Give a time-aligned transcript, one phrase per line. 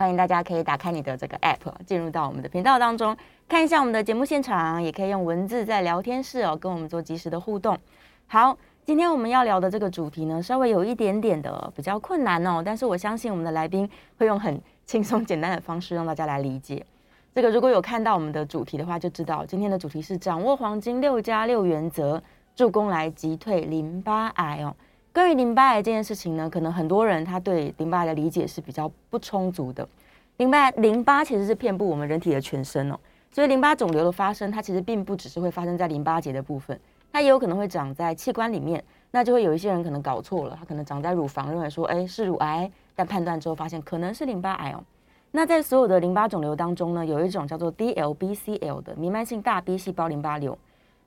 [0.00, 3.16] 欢迎大家可以打开你的这个 App，进入到我们的频道当中，
[3.48, 7.76] 看一下我们的节目现场，也可以用文字在聊天室哦，跟我们做及时的互动。
[8.28, 8.56] 好，
[8.86, 16.86] 今天我们要聊的这个主题呢，稍微有一点点的比较困难哦，但是我相信我们的来宾会用很轻松简单的方式让大家来理解。
[17.34, 22.22] 这个如果有看到我们的主题的话，就知道今天的主题是掌握黄金六加六原则，
[22.54, 24.76] 助攻来击退淋巴癌哦。
[25.12, 29.88] 关于淋巴癌这件事情呢，可能很多人他对淋巴癌的理解是比较不充足的。
[30.36, 32.98] 淋巴淋巴其实是遍布我们人体的全身哦，
[33.30, 36.78] 所以淋巴肿瘤的发生，它其实并不只是会发生在淋巴结的部分，
[37.12, 38.82] 它也有可能会长在器官里面。
[39.10, 44.84] 那就会有一些人可能搞错了，他可能长在乳房，认为说，哎，是乳癌，但判断之后发现可能是淋巴癌哦。
[45.30, 50.58] 那在所有的淋巴肿瘤当中呢，有一种叫做 DLBCL 的弥漫性大 B 细胞淋巴瘤，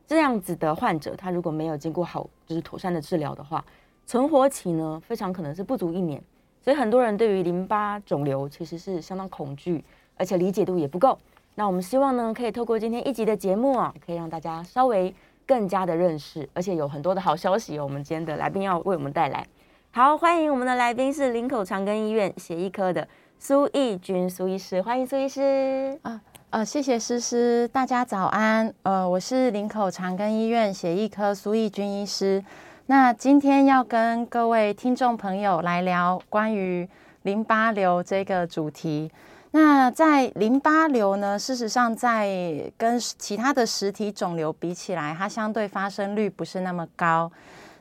[0.07, 3.63] 这样子的患者，他如果没有经过好就是妥善的治疗的话，
[4.11, 6.21] 存活期呢非常可能是不足一年。
[6.61, 9.81] 所以很多人对于淋巴肿瘤其实是相当恐惧，
[10.17, 11.17] 而且理解度也不够。
[11.55, 17.85] 那我们希望呢，可以透过今天一集的节目啊，可以让大家稍微更加的认识，而且有很多的好消息哦。
[17.85, 19.47] 我们今天的来宾要为我们带来，
[19.91, 23.07] 好，欢迎我们的来宾是林口长庚医院血液科的
[23.39, 26.19] 苏义军苏医师，欢迎苏医师啊。
[26.49, 28.73] 呃，谢谢诗诗，大家早安。
[28.83, 32.43] 呃，我是林口长庚医院血液科苏义军医师。
[32.91, 36.85] 那今天要跟各位听众朋友来聊关于
[37.21, 39.09] 淋巴瘤这个主题。
[39.51, 42.29] 那在淋巴瘤呢，事实上在
[42.77, 47.31] 跟其他的实体肿瘤比起来，它相对发生率不是那么高。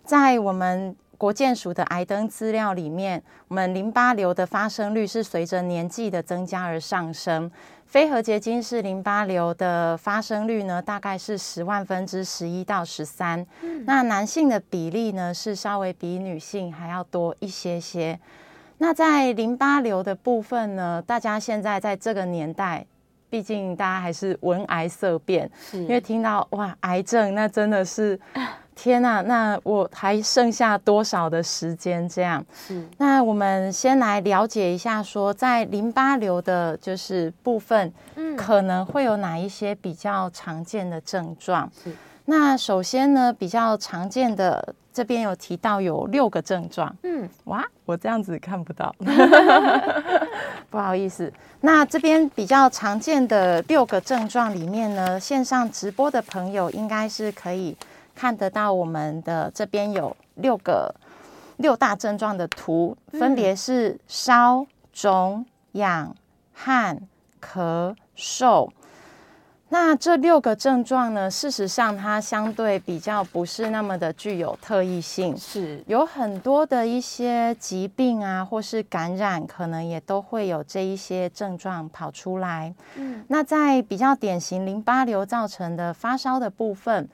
[0.04, 7.50] 在我们国健署的癌登资料里面，我们淋巴瘤的发生率是随着年纪的增加而上升。
[7.90, 13.44] 非核结晶式淋巴瘤的发生率呢，大概是十万分之十一到十三。
[13.84, 18.16] 那男性的比例呢，是稍微比女性还要多一些些。
[18.78, 22.86] 那在淋巴瘤的部分呢，大家现在在这个年代，
[23.28, 28.16] 毕竟大家还是闻癌色变，因为听到哇癌症，那真的是。
[28.74, 32.08] 天呐，那我还剩下多少的时间？
[32.08, 41.70] 这样，是那我们先来了解一下，说在淋巴瘤的就是部分，嗯，可能会有哪一些比较常见的症状？
[41.84, 41.94] 是
[42.24, 48.94] 那首先呢，比较常见的这边有提到有六个症状，嗯，哇，我这样子看不到，
[50.70, 51.32] 不好意思。
[51.60, 57.76] 那这边比较常见的六个症状里面呢，线上直播的朋友应该是可以。
[58.20, 60.94] 看得到我们的这边有六个
[61.56, 66.14] 六大症状的图，分别是烧、肿、痒、
[66.52, 67.00] 汗、
[67.40, 68.68] 咳、嗽。
[69.70, 82.74] 那这六个症状呢，事实上它相对比较不是那么的具有特异性，是有很多的一些疾病啊，或是感染，可能也都会有这一些症状跑出来。
[82.96, 87.08] 嗯，那在比较典型淋巴瘤造成的发烧的部分。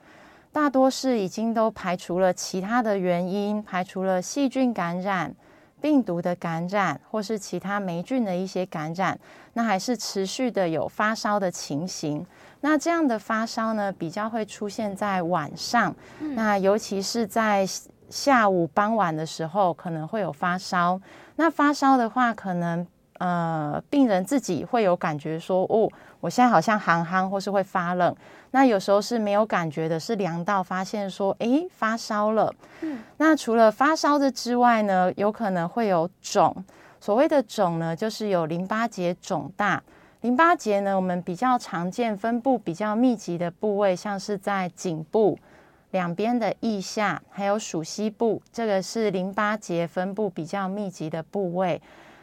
[0.57, 5.31] 大多是已经都排除了其他的原因，排除了细菌感染、
[5.79, 9.19] 病毒的感染，或是其他霉菌的一些感染，
[9.53, 12.25] 那还是持续的有发烧的情形。
[12.61, 15.95] 那这样的发烧呢，比较会出现在晚上，
[16.33, 17.63] 那尤其是在
[18.09, 20.99] 下午傍晚的时候，可能会有发烧。
[21.35, 22.87] 那发烧的话，可能
[23.19, 25.87] 呃病人自己会有感觉说，哦，
[26.19, 28.15] 我现在好像寒寒，或是会发冷。
[28.57, 32.51] 那有时候是没有感觉的，是凉到发现说，哎，发烧了。
[32.81, 36.65] 嗯，那除了发烧的之外呢，有可能会有肿。
[36.99, 39.83] 所谓的肿呢，就是有淋巴结肿大。
[40.21, 45.37] 淋巴结呢，我们比较常见分布比较密集的部位，像是在颈部
[45.91, 51.79] 两边的腋下，还有属膝部，这个是淋巴结分布比较密集的部位。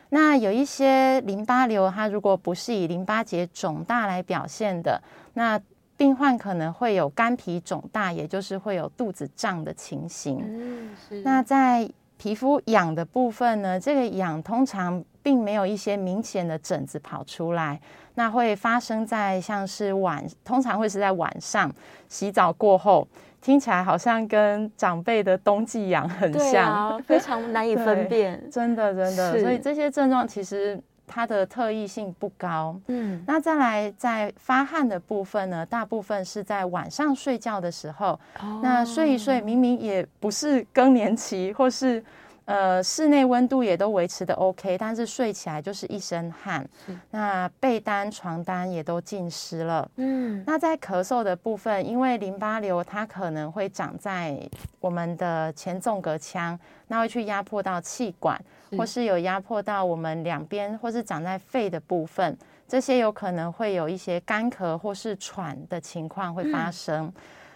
[0.08, 5.00] 那有一些淋巴瘤，它如果不是以淋巴结肿大来表现的，
[5.34, 5.60] 那
[5.96, 10.40] 病患可能会有肝脾肿大，也就是会有肚子胀的情形。
[10.42, 11.22] 嗯，是。
[11.22, 13.78] 那在皮肤痒的部分呢？
[13.78, 17.80] 这个痒通常并没有一些明显的疹子跑出来，
[18.14, 21.72] 那会发生在像是晚，通常会是在晚上
[22.08, 23.06] 洗澡过后，
[23.40, 28.42] 听起来好像跟长辈的冬季痒很像，非常难以分辨。
[28.50, 29.40] 真的，真的。
[29.40, 30.80] 所以这些症状其实。
[31.06, 32.78] 它的特异性不高。
[32.88, 38.60] 嗯，那再来，在发汗的部分呢，大部分是在晚上睡觉的时候，哦。
[38.62, 42.02] 那睡一睡，明明也不是更年期，或是
[42.46, 46.66] 呃室内温度也都维持的 OK，但是睡起来就是一身汗，
[47.10, 49.90] 那被单、床单也都浸湿了。
[49.96, 54.38] 嗯，那在咳嗽的部分，因为淋巴瘤它可能会长在
[54.80, 56.58] 我们的前纵隔腔，
[56.88, 58.38] 那会去压迫到气管，
[58.76, 62.36] 或是有压迫到我们两边，或是长在肺的部分，
[62.68, 67.12] 这些有可能会有一些干咳或是喘的情况会发生。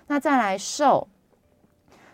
[0.07, 1.07] 那再来瘦。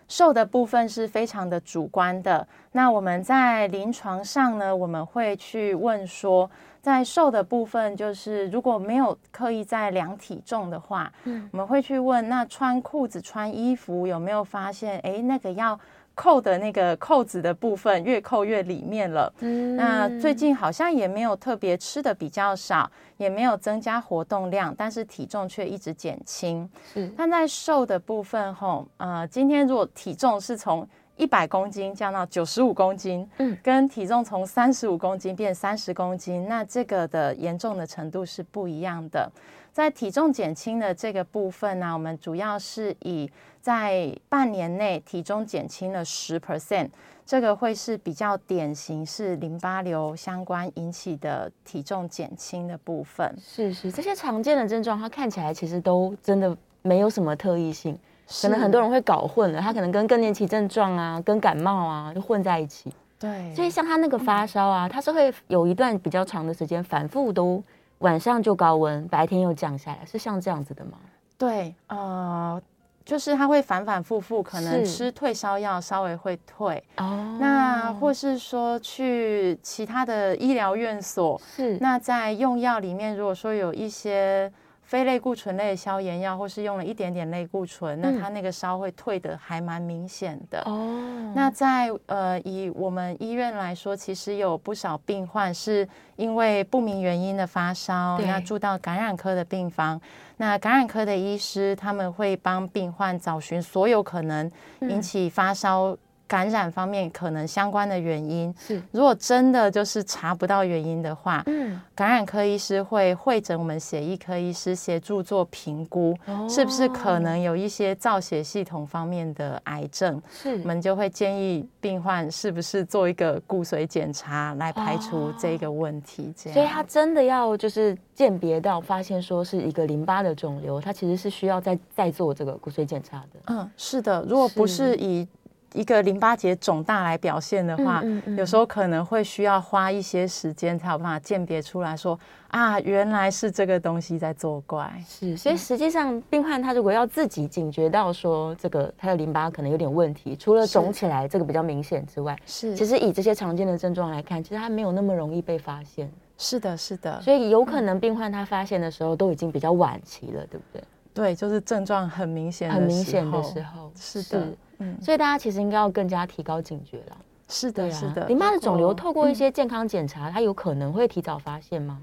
[0.08, 2.46] 瘦的部分是非常的主观的。
[2.72, 15.78] 那我们在临床上呢，我们会去问说，在瘦的部分，就是如果没有刻意在量体重的话，嗯，我们会去问，那穿裤子、穿衣服有没有发现，哎，那个要
[16.14, 19.32] 扣的那个扣子的部分越扣越里面了。
[19.40, 26.68] 嗯那最近好像也没有特别吃的比较少，也没有增加活动量，但是体重却一直减轻。
[26.94, 39.30] 嗯但在瘦的部分，吼，呃，今天如果体重是从一百公斤降到九十五公斤，嗯跟体重从三十五公斤变三十公斤，那这个的严重的程度是不一样的。
[39.74, 43.28] 在体重减轻的这个部分呢、我们主要是以
[43.60, 46.88] 在半年内体重减轻了十 percent，
[47.26, 53.36] 这个会是比较典型是淋巴瘤相关引起的体重减轻的部分。
[53.44, 57.98] 是是，这些常见的症状，它看起来其实都真的没有什么特异性，
[58.42, 62.94] 可能很多人会搞混了，它可能跟更年期症状啊、跟感冒啊就混在一起。
[63.18, 67.60] 对，所以像他那个发烧啊，他是会有一段比较长的时间反复都
[68.04, 70.98] 晚上就高温，白天又降下来，是像这样子的吗？
[71.38, 72.60] 对，呃，
[73.02, 77.36] 就是它会反反复复，可能吃退烧药稍微会退，哦。
[77.40, 81.78] 那或是说去其他的医疗院所，是。
[81.80, 84.52] 那在用药里面，如果说有一些
[84.84, 90.62] 非类固醇类的消炎药，或是用了一点点类固醇，那它那个烧会退的还蛮明显的。
[90.66, 100.00] 哦，那在呃，以我们医院来说，其实有不少病患是因为不明原因的发烧，那住到感染科的病房。
[100.36, 104.50] 那感染科的医师他们会帮病患找寻所有可能
[104.80, 105.96] 引起发烧
[106.26, 108.54] 感染方面可能相关的原因。
[108.58, 116.16] 是如果真的就是查不到原因的话，嗯，感染科医师会会诊我们血液科医师协助做评估，
[116.48, 120.20] 是不是可能有一些造血系统方面的癌症。
[120.32, 126.32] 是我们就会建议病患是不是做一个骨髓检查来排除这个问题。
[126.36, 133.40] 这样，所以他真的要就是鉴别到发现说是一个淋巴的肿瘤，他其实是需要再再做这个骨髓检查的。
[133.46, 135.26] 嗯，是的，如果不是以
[135.74, 138.36] 一个淋巴结肿大来表现的话，嗯嗯嗯。
[138.36, 142.18] 有时候可能会需要花一些时间才有办法鉴别出来说
[142.48, 144.90] 啊，原来是这个东西在作怪。
[145.06, 160.84] 是，所以实际上病患他如果要自己警觉到说这个他的淋巴可能有点问题，除了肿起来这个比较明显之外，是，其实以这些常见的症状来看，其实他没有那么容易被发现，是的，是的，所以有可能病患他发现的时候都已经比较晚期了，对不对？
[161.12, 164.22] 对，就是症状很明显很明显的时候时候，是。
[164.32, 164.46] 的，
[164.78, 167.16] 嗯，所以大家其实应该要更加提高警觉了。
[167.48, 168.26] 是的，是的。
[168.26, 171.98] 淋巴的肿瘤透过一些健康检查，它有可能会提早发现吗？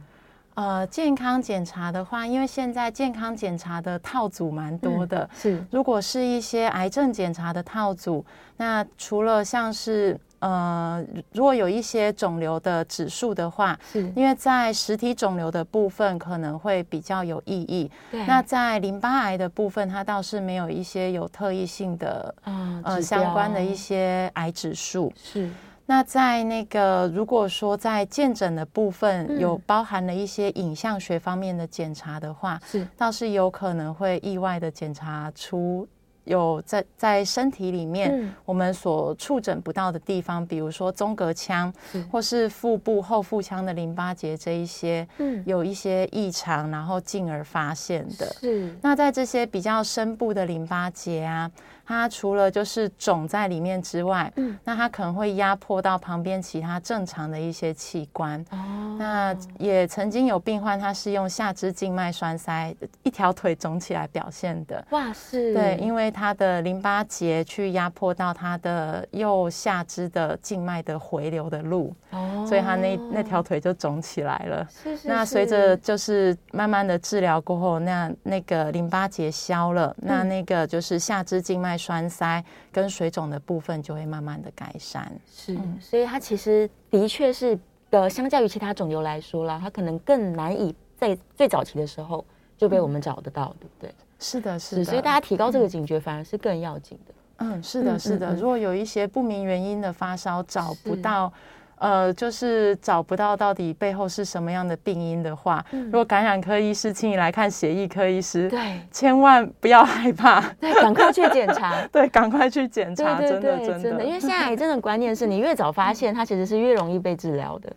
[0.53, 8.23] 呃，健康检查的话，因为现在健康检查的套组蛮多的，是如果是一些癌症检查的套组，
[8.57, 17.89] 那除了像是呃，如果有一些肿瘤的指数的话，是，因为在实体肿瘤的部分可能会比较有意义。
[18.11, 18.25] 对。
[18.25, 25.13] 那在淋巴癌的部分，它倒是没有一些有特异性的啊呃相关的一些癌指数。
[25.15, 25.49] 是。
[25.85, 29.39] 那在那个如果说在健诊的部分嗯。
[29.39, 32.87] 有包含了一些影像学方面的检查的话，是。
[32.97, 35.87] 倒是有可能会意外的检查出
[36.31, 38.33] 有在在身体里面嗯。
[38.45, 42.01] 我们所触诊不到的地方，比如说中隔腔是。
[42.11, 45.43] 或是腹部后腹腔的淋巴结这一些，嗯。
[45.45, 48.25] 有一些异常，然后进而发现的。
[48.39, 48.73] 是。
[48.81, 51.51] 那在这些比较深部的淋巴结啊，
[51.91, 58.43] 它除了就是肿在里面之外，嗯那它可能会压迫到旁边其他正常的一些器官。
[58.51, 58.57] 哦
[58.97, 64.85] 那也曾经有病患，他是用下肢静脉栓塞，一条腿肿起来表现的。
[64.91, 74.67] 哇是对，因为他的淋巴结去压迫到他的右下肢的静脉的回流的路，哦所以他那那条腿就肿起来了。
[74.83, 85.11] 是是那随着就是慢慢的治疗过后，那那个淋巴结消了，那那个就是下肢静脉栓塞跟水肿的部分就会慢慢的改善。
[85.29, 87.57] 是，嗯所以它其实的确是
[87.89, 92.23] 呃相较于其他肿瘤来说啦，它可能更难以在最早期的时候
[92.57, 93.93] 就被我们找得到，对不对？
[94.19, 94.85] 是的，是的。
[94.85, 97.13] 所以大家提高这个警觉，反而是更要紧的。
[97.37, 98.35] 嗯，是的，是的。
[98.35, 101.33] 如果有一些不明原因的发烧，找不到。
[101.81, 117.73] 呃，就是找不到到底背后是什么样的病因的话，如果感染科医师请你来看血液科医师，对，千万不要害怕，对，赶快去检查， 对，赶快去检查，真的真的，因为现在癌症的观念是你越早发现，它其实是越容易被治疗的。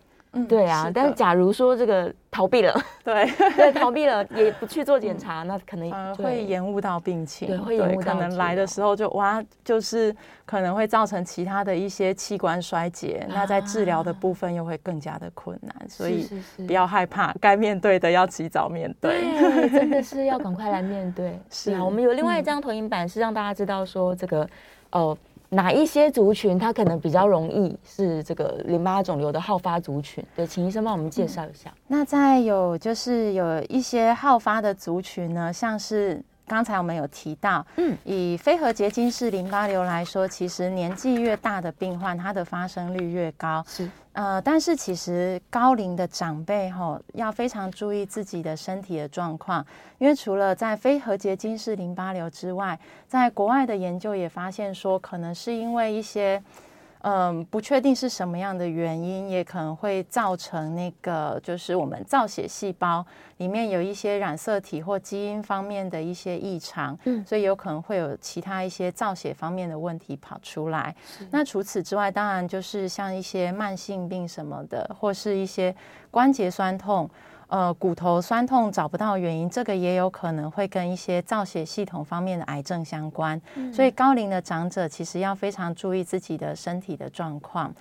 [0.47, 2.73] 对啊，但是假如说这个逃避了，
[3.03, 3.25] 对。
[3.55, 10.13] 对，逃避了也不去做检查，那可能会延误到病情，对，会延误到可能来的时候就哇，就是
[10.45, 16.27] 可能会造成其他的一些器官衰竭，那在治疗的部分又会更加的困难，所以
[16.67, 19.21] 不要害怕，该面对的要及早面对，
[19.69, 21.39] 真的是要赶快来面对。
[21.49, 24.47] 是啊，我们有另外一张投影板是让大家知道说这个
[24.91, 25.17] 哦。
[25.55, 30.23] 哪一些族群它可能比较容易是这个淋巴肿瘤的好发族群？
[30.35, 31.73] 对，请医生帮我们介绍一下。
[31.87, 43.63] 那在有就是有一些好发的族群呢，像是刚才我们有提到，嗯，以非核结晶式淋巴瘤来说，其实年纪越大的病患，它的发生率越高。
[43.67, 43.89] 是。
[44.13, 49.65] 呃，但是其实高龄的长辈哈，要非常注意自己的身体的状况，
[49.97, 56.41] 因为除了在非核结晶式淋巴瘤之外，在国外的研究也发现说，可能是因为一些。
[57.07, 63.05] 嗯，不确定是什么样的原因，也可能会造成那个，就是我们造血细胞
[63.37, 70.95] 里面有一些染色体或基因方面的一些异常，嗯，所以有可能会有其他一些造血方面的问题跑出来。
[71.29, 75.75] 那除此之外，当然就是像一些慢性病什么的，或是一些
[76.09, 77.07] 关节酸痛。
[77.47, 83.39] 呃，骨头酸痛找不到原因，这个也有可能会跟一些造血系统方面的癌症相关。
[83.73, 87.73] 所以高龄的长者其实要非常注意自己的身体的状况。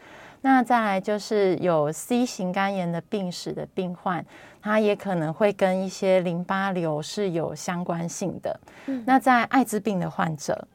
[0.43, 4.25] 那再来就是有 C 型肝炎的病史的病患，
[4.61, 8.61] 他也可能会跟一些淋巴瘤是有相关性的。
[9.07, 10.69] 那在艾滋病的患者。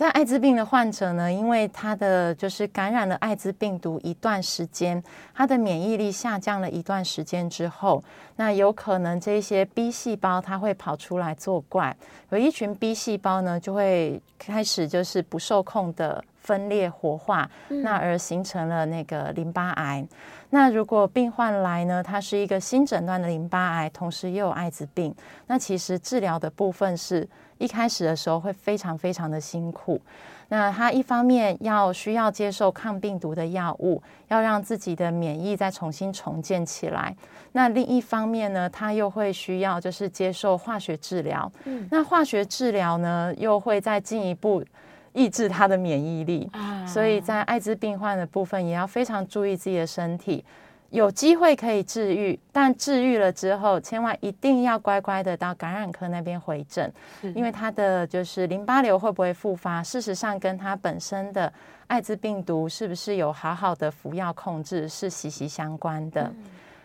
[0.00, 5.04] 在艾滋病的患者呢，因为他的就是感染了艾滋病毒一段时间，
[5.34, 8.02] 他的免疫力下降了一段时间之后，
[8.36, 11.94] 那有可能这些 B 细胞它会跑出来作怪，
[12.30, 20.02] 有一群 B 细胞呢就会开始就是不受控的分裂活化，那而形成了那个淋巴癌。
[20.48, 25.14] 那如果病患来呢，他是一个新诊断的淋巴癌，同时又有艾滋病，
[25.46, 27.28] 那其实治疗的部分是。
[27.60, 30.00] 一开始的时候会非常非常的辛苦，
[30.48, 37.14] 那他一方面要需要接受抗病毒的药物，要让自己的免疫再重新重建起来。
[37.52, 41.52] 那另一方面呢，他又会需要就是接受化学治疗。
[41.64, 44.64] 嗯，那化学治疗呢，又会再进一步
[45.12, 46.48] 抑制他的免疫力。
[46.54, 50.42] 啊，所以在艾滋病患的部分，也要非常注意自己的身体。
[50.90, 56.92] 有机会可以治愈，但治愈了之后，千万一定要乖乖的到感染科那边回诊，
[57.34, 61.52] 因为他的就是淋巴瘤会不会复发，事实上跟他本身的
[61.86, 66.32] 艾滋病毒是不是有好好的服药控制是息息相关的。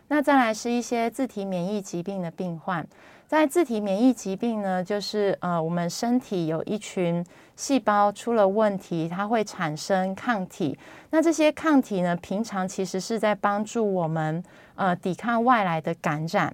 [0.08, 2.86] 那再来是一些自体免疫疾病的病患。
[3.28, 10.78] 在自体免疫疾病呢，就是呃，我们身体有一群细胞出了问题，它会产生抗体。
[11.10, 14.44] 那这些抗体呢，平常其实是在帮助我们
[14.76, 16.54] 呃抵抗外来的感染。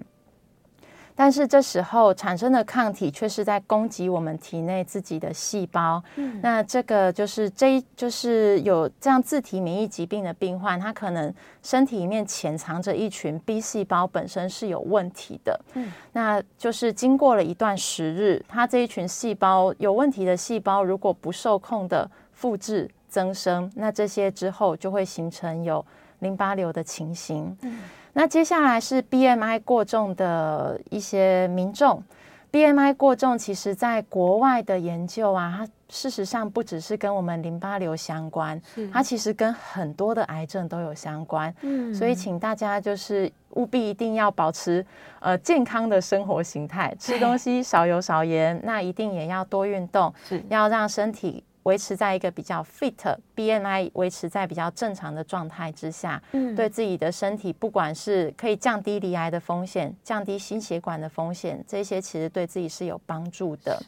[1.16, 6.02] 但是这时候产生的抗体却是在攻击我们体内自己的细胞。
[6.16, 15.60] 嗯，那这个就是这就是有这样自体免疫疾病的病患，他可能身体里面潜藏着一群 B 细胞，本身是有问题的。
[15.74, 25.86] 嗯，那就是经过了一段时日，他这一群细胞有问题的细胞，如果不受控的复制增生，那这些之后就会形成有
[26.20, 27.56] 淋巴瘤的情形。
[27.62, 27.80] 嗯。
[28.14, 32.04] 那接下来是 BMI 过重的一些民众
[32.52, 41.54] ，BMI 过重，其实在国外的研究啊，它事实上不只是跟我们淋巴瘤相关，它其实跟很多的癌症都有相关。
[41.62, 44.86] 嗯，所以请大家就是务必一定要保持
[45.20, 51.44] 呃健康的生活形态，吃东西少油少盐，那一定也要多运动，是要让身体。
[51.64, 63.82] 维持在一个比较 fit，BMI 维持在比较正常的状态之下，嗯，对自己的身体，不管是可以降低离癌的风险，降低心血管的风险，这些其实对自己是有帮助的。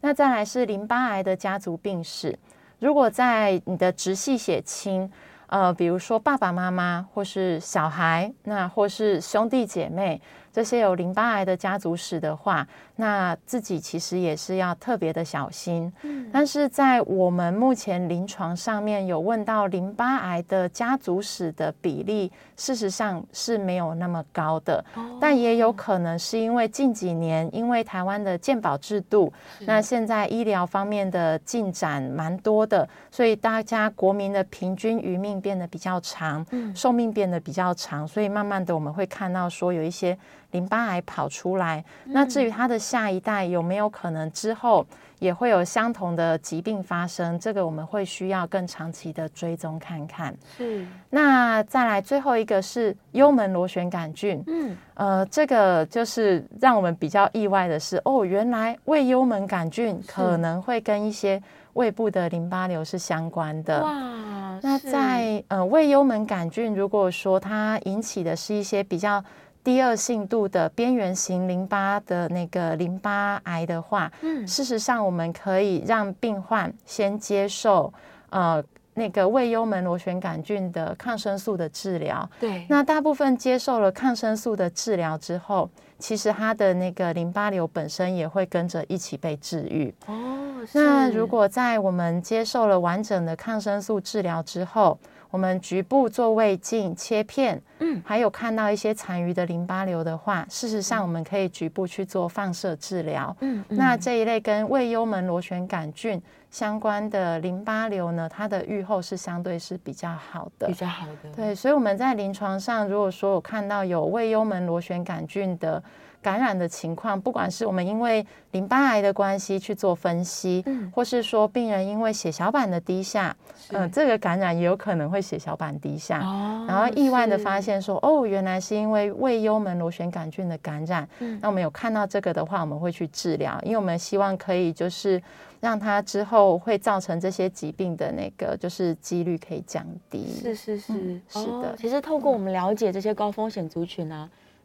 [0.00, 2.38] 那再来是淋巴癌的家族病史，
[2.78, 5.10] 如果在你的直系血亲，
[5.46, 10.20] 呃，比如说爸爸妈妈或是小孩，那或是兄弟姐妹。
[10.56, 15.92] 这些有淋巴癌的家族史的话，那自己其实也是要特别的小心。
[16.00, 24.82] 嗯，但是在我们目前临床上面有问到淋巴癌的家族史的比例，事实上是没有那么高的。
[24.94, 29.30] 哦，但也有可能是因为近几年因为台湾的健保制度，
[29.66, 40.16] 那现在医疗方面的进展蛮多的，所以大家国民的平均余命变得比较长，寿命变得比较长，所以慢慢的我们会看到说有一些。
[40.52, 44.86] 淋巴癌跑出来，那至于他的下一代有没有可能之后
[45.18, 50.34] 也会有相同的疾病发生，这个我们会需要更长期的追踪看看。
[50.56, 63.82] 是，那再来最后一个是幽门螺旋杆菌，嗯，呃，这个就是让我们比较意外的是，哦，原来胃幽门杆菌可能会跟一些胃部的淋巴瘤是相关的。
[63.82, 69.22] 哇，那在呃胃幽门杆菌，如果说它引起的是一些比较
[69.66, 77.92] 第二性度的边缘型淋巴的那个淋巴癌的话，嗯，事实上我们可以让病患先接受
[78.30, 78.62] 呃
[78.94, 82.30] 那个胃幽门螺旋杆菌的抗生素的治疗。
[82.38, 85.68] 对，那大部分接受了抗生素的治疗之后，
[85.98, 89.92] 其实他的那个淋巴瘤本身也会跟着一起被治愈。
[90.06, 94.96] 哦，那如果在我们接受了完整的抗生素治疗之后，
[95.36, 103.36] 我们局部做胃镜切片，嗯，还有看到一些残余的淋巴瘤的话，事实上我们可以局部去做放射治疗。
[103.40, 106.18] 嗯，那这一类跟胃幽门螺旋杆菌
[106.50, 111.30] 相关的淋巴瘤呢，它的预后是相对是比较好的，比较好的。
[111.36, 115.82] 对，所以我们在临床上，如果说我看到有胃幽门螺旋杆菌的。
[116.26, 123.36] 感染的情况，不管是我们因为淋巴癌的关系去做分析，嗯，或是说病人因为血小板的低下，
[123.70, 135.22] 嗯，这个感染也有可能会血小板低下，哦，然后意外的发现说，哦，原来是因为胃幽门螺旋杆菌的感染，嗯，那我们有看到这个的话，我们会去治疗，因为我们希望可以就是
[135.60, 141.20] 让它之后会造成这些疾病的那个就是几率可以降低，是是是。
[141.28, 144.10] 是的，其实透过我们了解这些高风险族群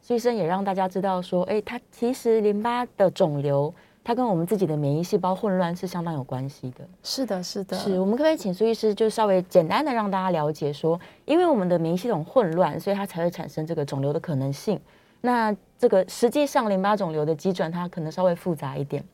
[0.08, 0.14] 呢。
[0.14, 3.72] 医生也让大家知道说，哎，它其实淋巴的肿瘤，
[4.04, 6.84] 它跟我们自己的免疫细胞混乱是相当有关系的。
[7.02, 7.76] 是的，是的。
[7.78, 14.78] 是我们可不可以请苏医师就稍微简单的让大家了解说，因为我们的免疫系统混乱，所以它才会产生这个肿瘤的可能性。
[15.20, 19.04] 那这个实际上淋巴肿瘤的基转，它可能稍微复杂一点。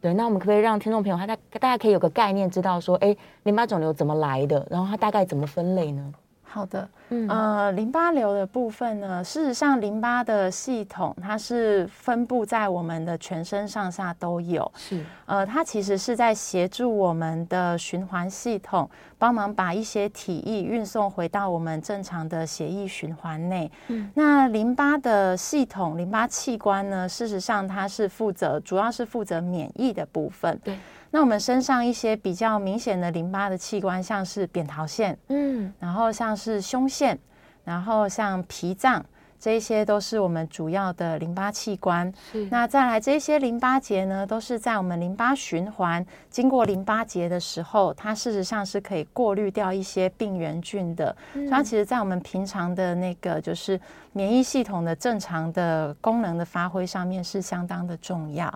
[0.00, 6.12] 对，那我们可不可以让听众朋友他大大家可以有个概念，知道说，哎，淋巴肿瘤怎么来的，然后它大概怎么分类呢？
[6.42, 18.88] 好的，嗯，呃，淋巴瘤的部分呢，事实上，淋巴的系统它是分布在我们的全身上下都有，是，呃，它其实是在协助我们的循环系统，
[19.18, 23.70] 帮忙把一些体液运送回到我们正常的血液循环内。
[23.88, 30.58] 嗯，那淋巴的系统，淋巴器官呢，事实上它是负责，主要是负责免疫的部分。
[30.64, 30.78] 对。
[31.10, 37.18] 那我们身上一些比较明显的淋巴的器官，像是扁桃腺，嗯，然后像是胸腺，
[37.64, 39.04] 然后像脾脏，
[39.38, 42.12] 这些都是我们主要的淋巴器官。
[42.50, 51.14] 那再来这些淋巴结呢，都是在我们淋巴循环经过淋巴结的时候，它事实上是可以过滤掉一些病原菌的。
[51.32, 53.78] 所以它其实，在我们平常的那个就是
[54.12, 58.52] 免疫系统的正常的功能的发挥上面，是相当的重要。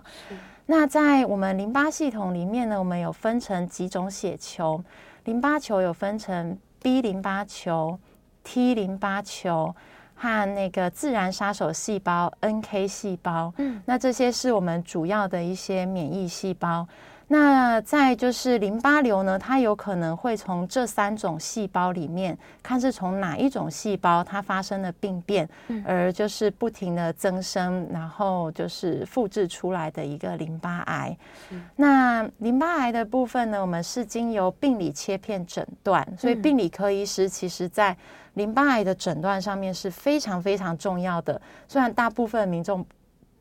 [0.65, 4.83] 那在我们淋巴系统里面呢，我们有分成几种血球，
[5.25, 7.99] 淋巴球有分成 B 淋巴球、
[8.51, 9.75] T 淋巴球
[10.15, 13.53] 和那个自然杀手细胞 NK 细胞。
[13.57, 16.87] 嗯，那这些是我们主要的一些免疫细胞。
[17.31, 25.47] 那再就是淋巴瘤呢，它有可能会从这三种细胞里面，看是从哪一种细胞它发生了病变，
[25.85, 31.15] 而就是不停的增生，然后就是复制出来的一个淋巴癌。
[31.75, 37.95] 那淋巴癌的部分呢，我们是经由病理切片诊断，所以病理科医师其实在
[38.39, 41.39] 淋巴癌的诊断上面是非常非常重要的。
[41.67, 42.83] 虽然大部分民众。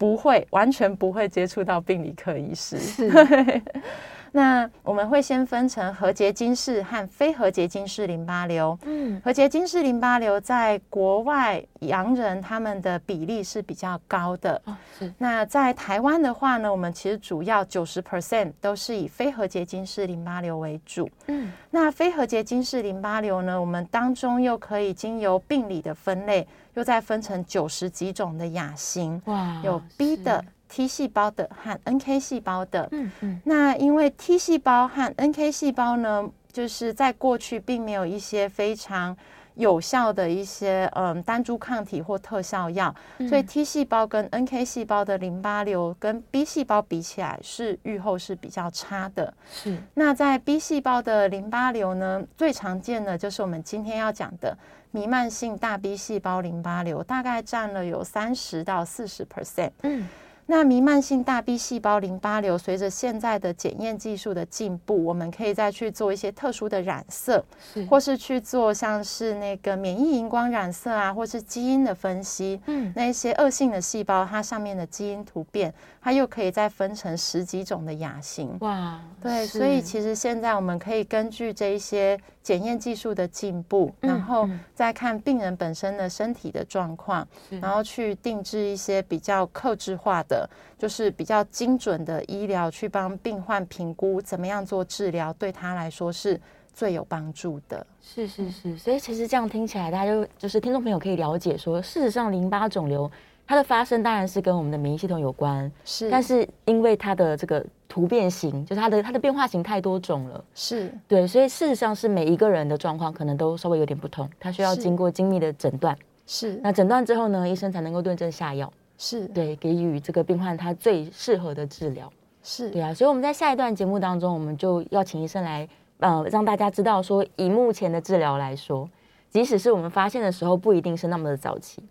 [0.00, 2.78] 不会，完全不会接触到病理科医师。
[2.78, 3.10] 是。
[4.32, 8.78] 那我们会先分成核结晶式和非核结晶式淋巴瘤。
[8.82, 14.60] 嗯，核结晶式淋巴瘤在国外洋人他们的比例是比较高的。
[14.64, 15.12] 哦，是。
[15.18, 21.08] 那在台湾的话呢，我们其实主要九十 percent 都是以非核结晶式淋巴瘤为主。
[21.26, 29.20] 嗯，那非核结晶式淋巴瘤呢，我们当中又可以经由病理的分类，又再分成九十几种的亚型。
[29.26, 30.44] 哇，有 B 的。
[30.68, 39.16] T 细胞的和 NK 细胞的，嗯嗯，那因为 T 细胞和 NK 细胞呢，就是在过去并没有一些非常。
[39.58, 42.94] 有效的一些嗯单株抗体或特效药，
[43.28, 49.34] 所以 T 细胞跟 NK 细胞的淋巴瘤跟 B 细胞比起来是预后是比较差的。
[49.52, 49.76] 是。
[49.94, 54.56] 那在 B 细胞的淋巴瘤呢，最常见的就是我们今天要讲的
[54.92, 59.72] 弥漫性大 B 细胞淋巴瘤，大概占了有三十到四十 percent。
[59.82, 60.06] 嗯。
[60.50, 67.44] 那弥漫性大 B 细胞淋巴瘤，随着现在的检验技术的进步，我们可以再去做一些特殊的染色，
[67.86, 72.58] 或是去做像是那个免疫荧光染色啊，或是基因的分析。
[72.64, 78.56] 嗯，那一些恶性的细胞，它上面的基因突变，它又可以再分成十几种的亚型。
[78.60, 82.18] 哇，对，所以其实现在我们可以根据这一些。
[82.48, 87.28] 检验技术的进步，然后再看病人本身的身体的状况，
[87.60, 96.40] 然后去定制一些比较克制化的，就是比较精准的医疗，去帮病患评估怎么样做治疗，对他来说是
[96.72, 97.86] 最有帮助的。
[98.00, 103.10] 是是是，所以其实这样听起来，大家就就是听众朋友可以了解说，事实上淋巴肿瘤。
[103.48, 110.92] 它的发生当然是跟我们的免疫系统有关，是，但是因为它的这个突变型，就是它的它的变化型太多种了，是。
[111.08, 119.26] 对，所以事实上是每一个人的状况可能都稍微有点不同，它需要经过精密的诊断，是，那诊断之后呢，医生才能够对症下药，是。
[119.28, 122.68] 对，给予这个病患他最适合的治疗，是。
[122.68, 125.66] 对啊，所以我们在下一段节目当中，我们就要请医生来，
[126.00, 128.86] 呃，让大家知道说，以目前的治疗来说，
[129.30, 131.82] 即使是我们发现的时候，不一定是那么的早期。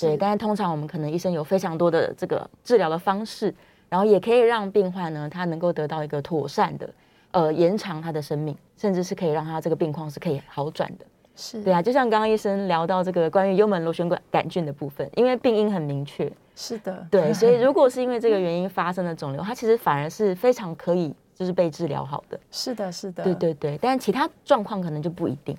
[0.00, 3.54] 对，但是通常我们可能医生有非常多的这个治疗的方式，
[3.88, 6.90] 然后也可以让病患呢，他能够得到一个妥善的，
[7.30, 11.04] 呃，延长他的生命，甚至是可以让他这个病况是可以好转的。
[11.38, 16.30] 是对啊，就像刚刚医生聊到这个关于幽门螺旋杆杆菌的部分，因为病因很明确。
[16.54, 22.40] 是的，对，所以 如果是因为这个原因发生的肿瘤，它其实反而是非常可以就是被治疗好的。
[22.50, 25.54] 是的，是的，对对对，但其他状况可能就不一定。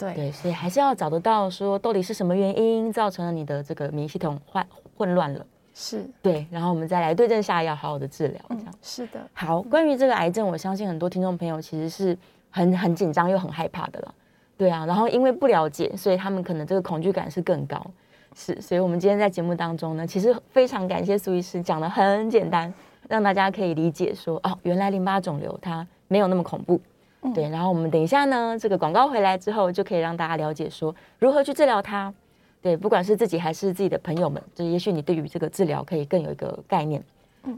[0.00, 6.04] 对，所以还是要找得到说到底是什么原因造成了你的这个免疫系统混混乱了，是。
[6.22, 8.74] 对，然后我们再来对症下药，好好的治疗，这样。
[8.82, 9.20] 是的。
[9.32, 12.16] 好，关于这个癌症，我相信很多听众朋友其实是
[12.50, 14.14] 很很紧张又很害怕的了，
[14.56, 17.84] 对啊，然后因为不了解，所以他们可能这个恐惧感是更高，
[18.34, 22.72] 是，所以我们今天在节目当中呢，其实非常感谢苏医师讲的很简单，
[23.08, 26.80] 让大家可以理解说，哦，原来淋巴肿瘤它没有那么恐怖。
[27.34, 32.12] 对，然后我们等一下呢，这个广告回来之后，就可以让大家了解说如何去治疗它。
[32.62, 37.02] 对，不管是自己还是自己的朋友们，就也许你对于这个治疗可以更有一个概念。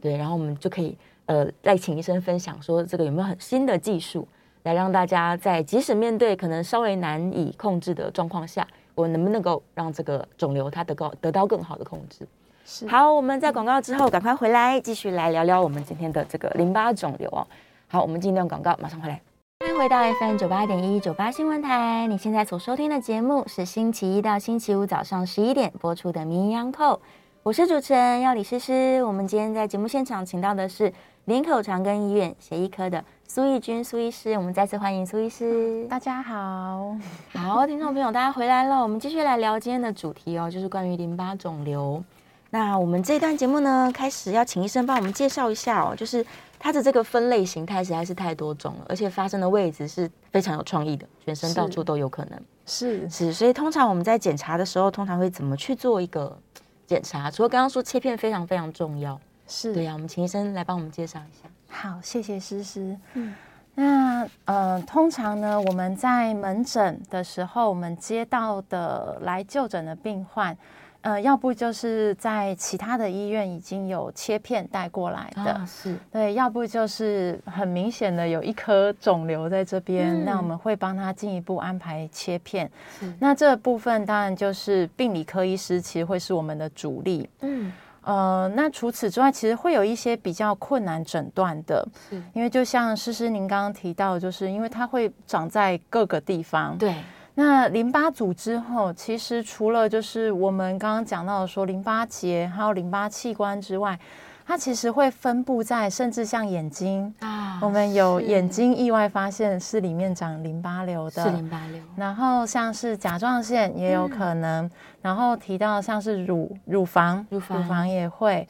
[0.01, 0.97] 对，然后我们就可以
[1.27, 4.27] 呃，再请医生分享说这个有没有很新的技术，
[4.65, 12.27] 来让大家在即使面对可能稍微难以控制的状况下，我能不能够让这个肿瘤它得到得到更好的控制？
[12.65, 12.87] 是。
[12.87, 17.47] 好，我们在广告之后赶快回来，继续来聊聊我们今天的这个淋巴肿瘤哦。
[17.89, 19.21] 好，我们进一段广告，马上回来。
[19.63, 22.05] 欢迎回到 FM 九八点一九八新闻台。
[22.09, 26.97] 你现在所收听的节目是星期一到星期五早上十一点播出的《名医央叩》，
[27.45, 29.01] 我是主持人要李诗诗。
[29.05, 30.93] 我们今天在节目现场请到的是
[31.27, 35.87] 林口长庚医院血液科的苏义君苏医师，我们再次欢迎苏医师。
[35.89, 36.97] 大家好，
[37.33, 38.83] 好，听众朋友，大家回来了。
[38.83, 42.03] 我们继续来聊今天的主题哦，就是关于淋巴肿瘤。
[42.51, 46.27] 那我们这段节目呢，开始要请医生帮我们介绍一下哦，就是。
[46.65, 52.41] 它的这个分类形态实在是太多种了，而且发生的位置是非常有创意的，全身到处都有可能。
[52.65, 56.39] 是是，所以通常我们在检查的时候，通常会怎么去做一个
[56.87, 57.29] 检查？
[57.29, 59.93] 除了刚刚说切片非常非常重要，是对呀。
[59.95, 61.51] 我们请医生来帮我们介绍一下。
[61.69, 62.97] 好，谢谢诗诗。
[63.15, 63.35] 嗯，
[63.75, 70.57] 那呃，通常呢，我们在门诊的时候，我们接到的来就诊的病患。
[71.03, 82.71] 呃，要不就是在其他的医院已经有切片带过来的，是对；要不就是很明显的有一颗肿瘤在这边，那我们会帮他进一步安排切片。
[83.19, 87.29] 那这部分当然就是病理科医师其实会是我们的主力。
[87.41, 91.85] 嗯，呃，那除此之外，其实会有一些比较困难诊断的，
[92.33, 96.79] 因为就像诗诗您刚刚提到，就是因为它会长在各个地方。
[96.79, 96.95] 对。
[97.35, 103.99] 那淋巴组织后，其实除了就是我们刚刚讲到的说淋巴结还有淋巴器官之外，
[104.45, 111.81] 它其实会分布在甚至像眼睛啊，我们有眼睛意外发现是里面长淋巴瘤的，是淋巴瘤。
[111.97, 118.47] 然后像是甲状腺也有可能，然后提到像是乳乳房，乳房也会。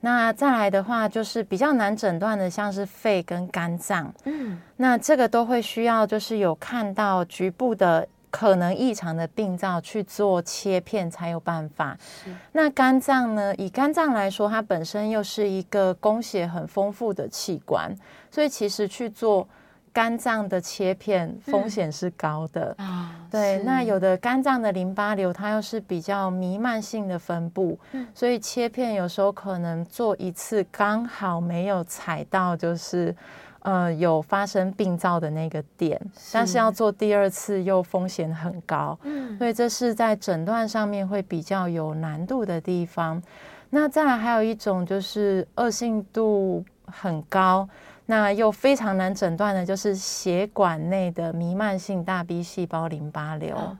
[0.00, 8.06] 那再来的话，就是比较难诊断的，像是肺跟肝脏，嗯，那这个都会需要就是有看到局部的。
[8.30, 11.96] 可能异常的病灶去做切片才有办法。
[12.52, 13.54] 那肝脏呢？
[13.56, 17.94] 以肝脏来说，它本身又是一个供血很丰富的器官，
[18.30, 19.48] 所以其实去做
[19.92, 33.14] 肝脏的切片风险是高的啊，对，那有的肝脏的淋巴瘤，它又是比较弥漫性的分布，嗯所以切片有时候可能做一次刚好没有踩到，就是
[33.68, 36.00] 呃有发生病灶的那个点，
[36.32, 43.22] 但是要做第二次又风险很高，嗯所以这是在诊断上面会比较有难度的地方。
[43.68, 47.68] 那再来还有一种就是恶性度很高，
[48.06, 53.54] 那又非常难诊断的，就是血管内的弥漫性大 B 细胞淋巴瘤。
[53.54, 53.78] 啊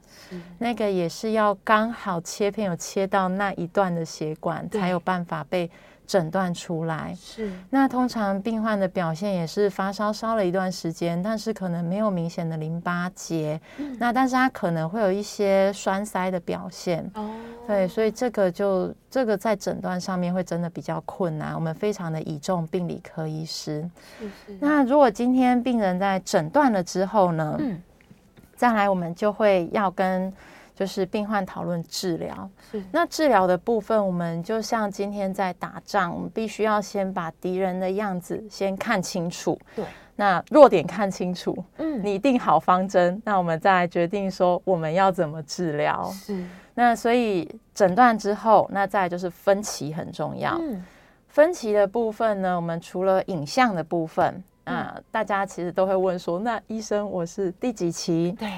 [0.59, 5.67] 那个也是要刚好切片有切到那一段的血管，才有办法被
[6.09, 7.15] 诊断出来。
[7.21, 7.51] 是。
[7.69, 13.95] 那通常病患的表现也是发烧烧了一段时间，但是可能没有明显的淋巴结，嗯。
[13.99, 17.07] 那但是他可能会有一些栓塞的表现。
[17.13, 17.29] 哦，
[17.67, 23.87] 对，所以这个就这个在诊断上面会真的比较困难，我们非常的倚重病理科医师。
[24.19, 24.57] 是是。
[24.59, 27.79] 那如果今天病人在诊断了之后呢，嗯。
[28.55, 30.33] 再来我们就会要跟
[30.79, 32.49] 就是病患讨论治疗。
[32.71, 39.83] 是那治疗的部分，我们就像今天在打仗，我们必须要先把敌人的样子先看清楚，对，
[40.15, 46.09] 那弱点看清楚，嗯拟定好方针，那我们再来决定说我们要怎么治疗。
[46.13, 50.57] 是那所以诊断之后，那再就是分歧很重要。
[50.61, 50.81] 嗯
[51.27, 58.33] 分歧的部分呢，我们除了影像的部分啊、大家其实都会问说，那医生我是第几期？
[58.39, 58.49] 对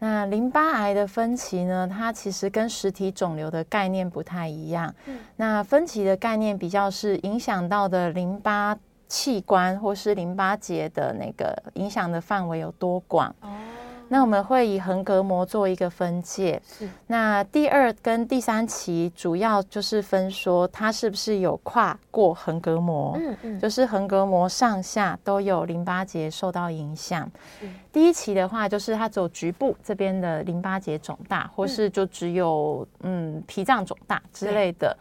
[0.00, 4.94] 那淋巴癌的分期呢，它其实跟实体肿瘤的概念不太一样。
[5.06, 8.76] 嗯那分期的概念比较是影响到的淋巴
[9.08, 13.34] 器官或是淋巴结的那个影响的范围有多广。
[13.40, 13.48] 哦
[14.08, 16.60] 那我们会以横膈膜做一个分界。
[16.66, 23.16] 是那第二跟第三期主要就是分说它是不是有跨过横膈膜。
[23.20, 27.30] 嗯嗯就是横膈膜上下都有淋巴结受到影响。
[27.92, 34.96] 第一期的话，就是它只有局部这边的淋巴结肿大，或是就只有嗯脾脏肿大之类的。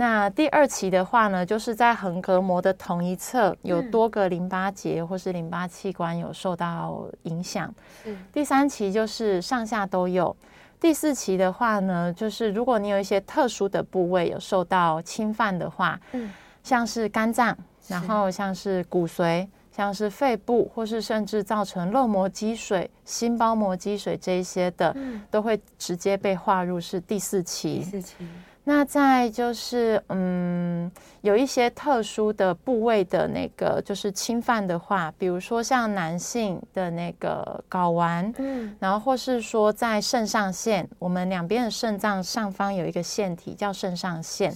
[0.00, 7.74] 那第二期的话呢，就是在横膈膜的同一侧有多个淋巴结或是淋巴器官有受到影响。
[8.04, 10.34] 是第三期就是上下都有。
[10.78, 16.30] 第四期的话呢，就是如果你有一些特殊的部位有受到侵犯的话，嗯
[16.62, 17.58] 像是肝脏，
[17.88, 27.80] 然后像是骨髓，像是肺部，或是甚至造成漏膜积水、心包膜积水这一些的，嗯都会直接被划入是第四期。
[27.80, 28.14] 第四期
[28.68, 38.76] 那再就是，嗯，有一些特殊的部位的那个就是侵犯的话，比如说像男性的那个睾丸，嗯。
[38.78, 44.54] 然后或是说在肾上腺，我们两边的肾脏上方有一个腺体叫肾上腺，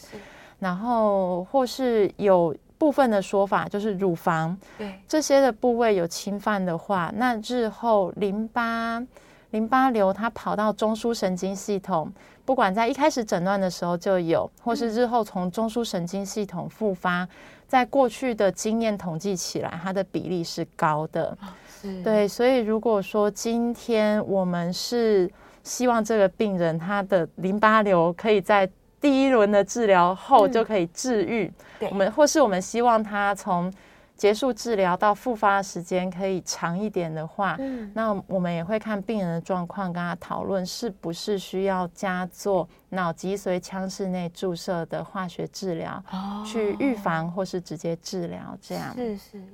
[0.59, 5.01] 然后或是有部分的说法就是乳房对。
[5.09, 9.03] 这些的部位有侵犯的话，那日后淋巴
[9.53, 12.13] 淋巴瘤它跑到中枢神经系统，
[12.45, 17.27] 不管在一开始诊断的时候就有，或是日后从中枢神经系统复发，
[17.69, 21.37] 在过去的经验统计起来，它的比例是高的。
[21.81, 22.03] 是。
[22.03, 25.31] 对，所以如果说今天我们是
[25.63, 28.69] 希望这个病人他的淋巴瘤可以在
[29.01, 30.53] 第一轮的治疗后嗯。
[30.53, 31.89] 就可以治愈，对。
[31.91, 33.73] 我们或是我们希望他从
[34.23, 37.91] 结束治疗到复发的时间可以长一点的话，嗯。
[37.93, 46.45] 那我们也会看病人的状况，跟他讨论是不是需要加做脑脊髓腔室内注射的化学治疗，哦。
[46.47, 48.95] 去预防或是直接治疗这样。
[48.95, 49.45] 是是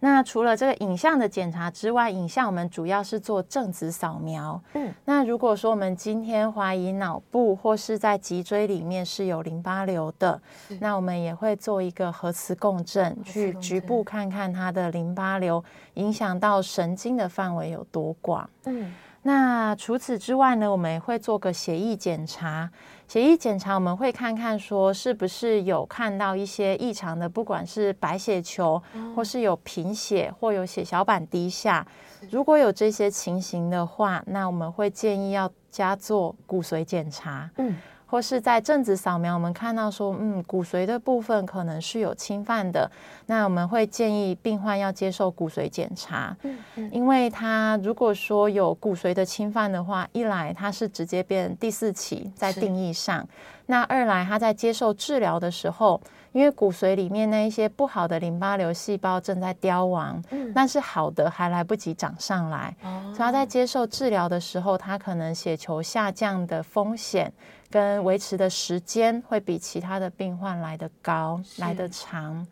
[0.00, 4.60] 那除了这个影像的检查之外，影像我们主要是做正子扫描。
[4.74, 10.40] 嗯，那如果说我们今天怀疑脑部或是在脊椎里面是有淋巴瘤的，
[10.80, 18.48] 那我们也会做一个核磁共振，去局部看看它的淋巴瘤影响到神经的范围有多广。
[18.66, 18.92] 嗯
[19.26, 22.70] 那除此之外呢，我们也会做个血液检查。
[23.14, 28.82] 血液检查我们会看看说是不是有看到一些异常的，不管是白血球，
[29.14, 31.86] 或是有贫血，或有血小板低下。
[32.28, 37.48] 如果有这些情形的话，那我们会建议要加做骨髓检查。
[37.58, 37.76] 嗯
[38.14, 42.88] 或是在正子扫描，我们看到说，嗯，骨髓的部分可能是有侵犯的，
[43.26, 46.88] 那我们会建议病患要接受骨髓检查，嗯嗯。
[46.92, 53.26] 因为他如果说有骨髓的侵犯的话，一来它是直接变第四期在定义上，
[53.66, 56.00] 那二来他在接受治疗的时候，
[56.30, 60.52] 因为骨髓里面那一些不好的淋巴瘤细胞正在凋亡，嗯。
[60.54, 63.02] 但是好的还来不及长上来，哦。
[63.06, 67.32] 所以他在接受治疗的时候，他可能血球下降的风险
[67.74, 72.46] 跟维持的时间会比其他的病患来得高，来得长。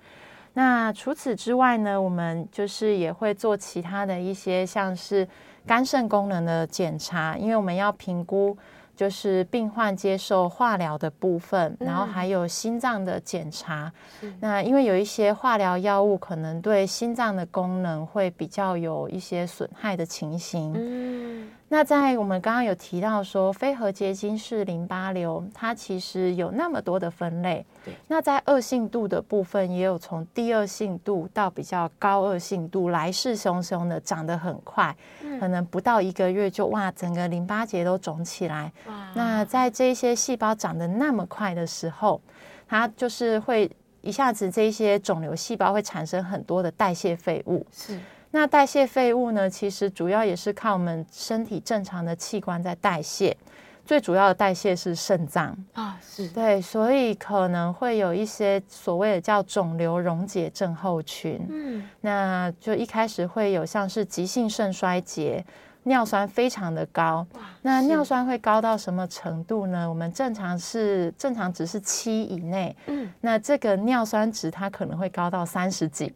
[0.55, 5.29] 那除此之外呢，我们就是也会做其他的一些，像是
[5.65, 8.59] 肝肾功能的检查，因为我们要评估。
[8.95, 13.91] 就是病患接受化疗的部分，然后还有心脏的检查。
[14.39, 20.75] 那因为有一些化疗药物可能对心脏的功能会比较有一些损害的情形。
[20.77, 21.49] 嗯。
[21.73, 27.65] 那在我们刚刚有提到说，非核结晶式淋巴瘤，它其实有那么多的分类。
[27.83, 27.95] 对。
[28.09, 34.95] 那在恶性度的部分，也有从低恶性度到比较高恶性度，来势汹汹的，长得很快，
[35.41, 38.71] 可能不到一个月就哇，整个淋巴结都肿起来。
[38.87, 39.11] 哇。
[39.15, 42.21] 那在这些细胞长得那么快的时候，
[42.69, 43.71] 它就是会
[44.03, 47.67] 一下子这些肿瘤细胞会产生很多的代谢废物。
[47.73, 47.99] 是。
[48.35, 49.49] 那代谢废物呢？
[49.49, 53.37] 其实主要也是靠我们身体正常的器官在代谢，
[53.85, 61.47] 最主要的代谢是肾脏啊，是对，所以可能会有一些所谓的叫肿瘤溶解症候群。
[61.51, 65.45] 嗯，那就一开始会有像是急性肾衰竭，
[65.83, 67.27] 尿酸非常的高。
[67.61, 69.87] 那尿酸会高到什么程度呢？
[69.87, 76.15] 我们正常是正常值是七以内，嗯，那这个尿酸值它可能会高到三十几。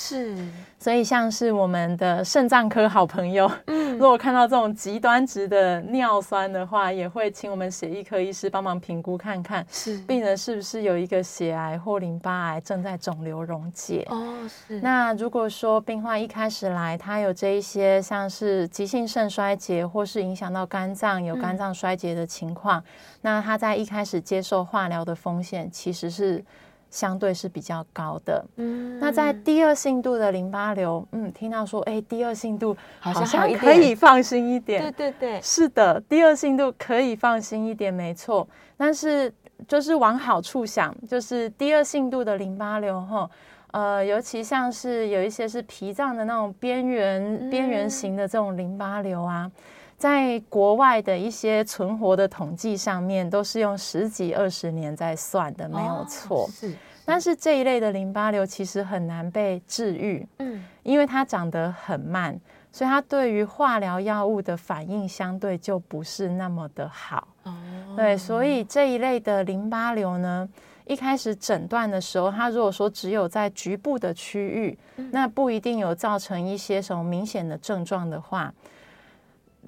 [0.00, 0.32] 是，
[0.78, 14.06] 所以像是我们的肾脏科好朋友，嗯，如果看到这种极端值的尿酸的话，也会请我们血液科医师帮忙评估看看，是病人是不是有一个血癌或淋巴癌正在肿瘤溶解。
[14.08, 14.80] 哦，是。
[14.80, 22.80] 那如果说病患一开始来，他有这一些像是急性肾衰竭，或是影响到肝脏有肝脏衰竭的情况，
[23.22, 26.44] 那他在一开始接受化疗的风险其实是。
[26.90, 38.48] 相对是比较高的，嗯，那在第二性度的淋巴瘤，嗯，听到说，哎，第二性度好像可以放心一点，对对对，是的，第二性度可以放心一点，没错。
[38.76, 39.32] 但是
[39.66, 43.30] 就是往好处想，就是第二性度的淋巴瘤，哈，
[43.72, 49.50] 呃，尤其像是有一些是脾脏的那种边缘边缘型的这种淋巴瘤啊，
[49.98, 56.48] 在国外的一些存活的统计上面，都是用十几二十年在算的，没有错。
[56.52, 56.72] 是。
[57.04, 62.38] 但是这一类的淋巴瘤其实很难被治愈，嗯，因为它长得很慢，
[62.70, 67.26] 所以它对于化疗药物的反应相对就不是那么的好。
[67.44, 67.54] 哦，
[67.96, 70.46] 对，所以这一类的淋巴瘤呢，
[70.84, 74.78] 一开始诊断的时候，它如果说只有在局部的区域，
[75.10, 78.52] 那不一定有造成一些什么明显的症状的话，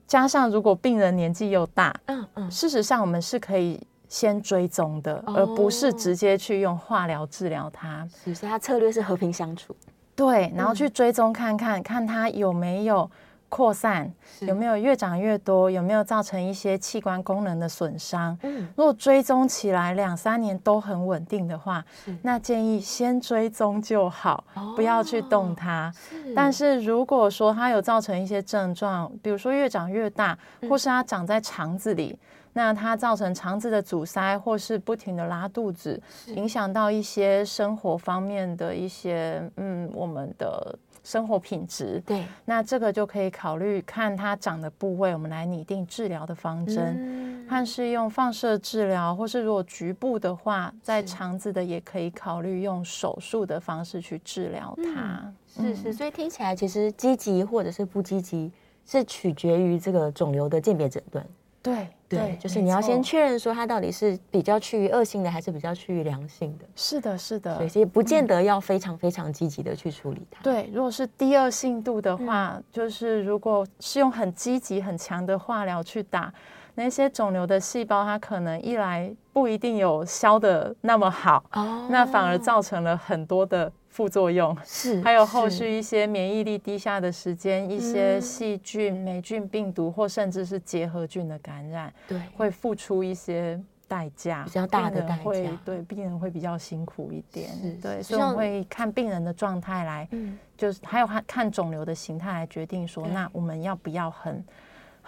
[0.07, 3.81] 加上如果病人年纪又大，嗯嗯，事实上我们是可以。
[4.11, 8.05] 先追踪的，而不是直接去用化疗治疗他。
[8.24, 9.72] 所以，他策略是和平相处，
[10.16, 13.09] 对，然后去追踪看看，看他有没有
[13.50, 14.10] 扩散，
[14.40, 18.38] 有没有越长越多，有没有造成一些器官功能的损伤。
[18.44, 21.84] 嗯，如果追踪起来两三年都很稳定的话，
[22.22, 24.42] 那建议先追踪就好，
[24.74, 25.92] 不要去动它。
[26.34, 32.18] 但是如果说它有造成一些症状，比如说越长越大，或是它长在肠子里。
[32.52, 36.02] 那它造成肠子的阻塞，或是不停的拉肚子，
[36.34, 42.02] 影响到一些生活方面的一些，嗯，我们的生活品质。
[42.06, 55.32] 对，那这个就可以考虑看它长的部位，我们来拟定治疗的方针，看是用放射治疗，或是如果局部的话，在肠子的也可以考虑用手术的方式去治疗它。
[55.48, 58.52] 是是，所以听起来其实积极或者是不积极，
[58.86, 61.26] 是取决于这个肿瘤的鉴别诊断。
[61.62, 66.64] 对对，就是你要先确认说它到底是比较趋于恶性的，还是比较趋于良性的。
[66.75, 70.42] 是的，是的，所以不见得要非常非常积极的去处理它。
[70.42, 76.33] 对，如果是低恶性度的话，就是如果是用很积极很强的化疗去打
[76.75, 83.70] 那些肿瘤的细胞，它可能一来不一定有消的那么好，哦，那反而造成了很多的。
[83.90, 97.50] 副作用是，还有后续一些免疫力低下的时间，一些细菌、霉菌、病毒或甚至是结核菌的感染，对，会付出一些代价，比较大的代价，对，病人会比较辛苦一点，
[97.83, 104.42] 对，所以我们会看病人的状态来，嗯，就是还有看看肿瘤的形态来决定说，那我们要不要很。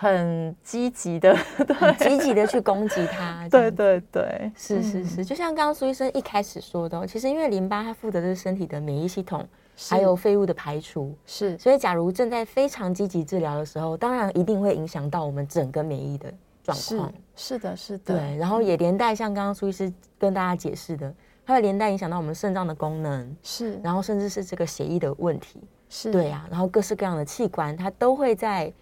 [0.02, 1.32] 很积极的，
[1.96, 3.46] 积极的去攻击它。
[3.48, 9.46] 对对对，是是是，就像刚刚苏医生一开始说的，其实因为淋巴它负责的是身体的免疫系统，
[9.88, 11.56] 还有废物的排除，是。
[11.56, 16.34] 所以假如正在非常积极治疗的时候，当然一定会影响到我们整个免疫的
[16.64, 17.12] 状况。
[17.36, 18.16] 是的，是的。
[18.16, 21.14] 对，然后也连带像刚刚苏医师跟大家解释的，
[21.46, 23.78] 它会连带影响到我们肾脏的功能，是。
[23.84, 26.44] 然后甚至是这个血液的问题，是对啊。
[26.50, 28.72] 然后各式各样的器官，它都会在。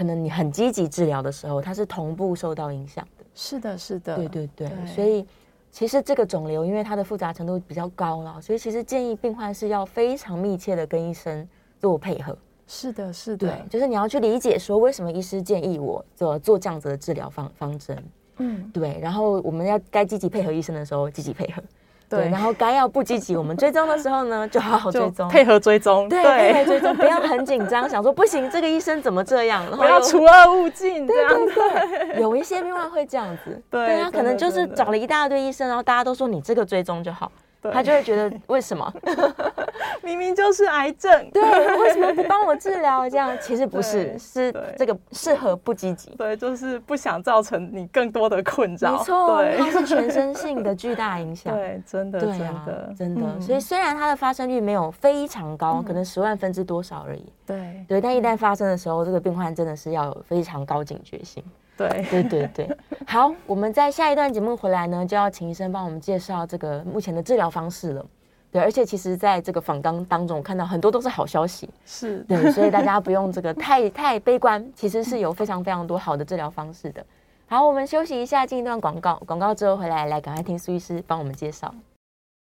[0.00, 3.24] 可能你很积极治疗的时候，它是同步受到影响的。
[3.34, 4.70] 是的，是的，对对对。
[4.86, 5.26] 所以，
[5.70, 11.46] 其实这个肿瘤因为它的复杂程度比较高了，所以其实建议病患是要非常密切的跟医生
[11.78, 12.34] 做配合。
[12.66, 18.02] 是的，是的，对，就是你要去理解说为什么医师建议我做做这样子的治疗方方针。
[18.38, 21.62] 嗯，对，然后我们要该积极配合医生的时候积极配合，
[22.10, 31.30] 对，然后该要不积极，我们追踪的时候呢，就好好 追踪，配合追踪，对，配合追踪，不要很紧张，想说不行，这个医生怎么这样，然后 要除恶务尽这样。
[31.46, 31.54] 子。
[31.54, 38.92] 对， 有一些病患会这样子，对他可能就是找了一大堆医生，然后大家都说你这个追踪就好，对他就会觉得为什么？
[40.02, 41.42] 明明就是癌症，对，
[41.78, 43.08] 为什么不帮我治疗？
[43.08, 46.10] 这样其实不是，是对这个适合不积极。
[46.16, 48.92] 对，就是不想造成你更多的困扰。
[48.92, 51.54] 没错，它是全身性的巨大影响。
[51.54, 53.20] 对，真的，真对啊的，，真的。
[53.24, 57.32] 嗯所以虽然它的发生率没有非常高，可能十万分之多少而已。
[57.46, 61.42] 对对，但一旦发生的时候，这个病患真的是要有非常高警觉性。
[61.88, 62.76] 对对对对，
[63.08, 68.04] 好，我们在下一段节目回来呢，就要请医生帮我们介绍这个目前的治疗方式了。
[68.52, 71.70] 对，而且其实在这个访纲当中，我看到很多都是好消息。
[71.86, 77.04] 是，对，所以大家不用这个 太太悲观，其实是有非常非常多好的治疗方式的。
[77.46, 81.72] 好，我们休息一下，进一段广告，广告之后回来，来赶快听苏医师帮我们介绍。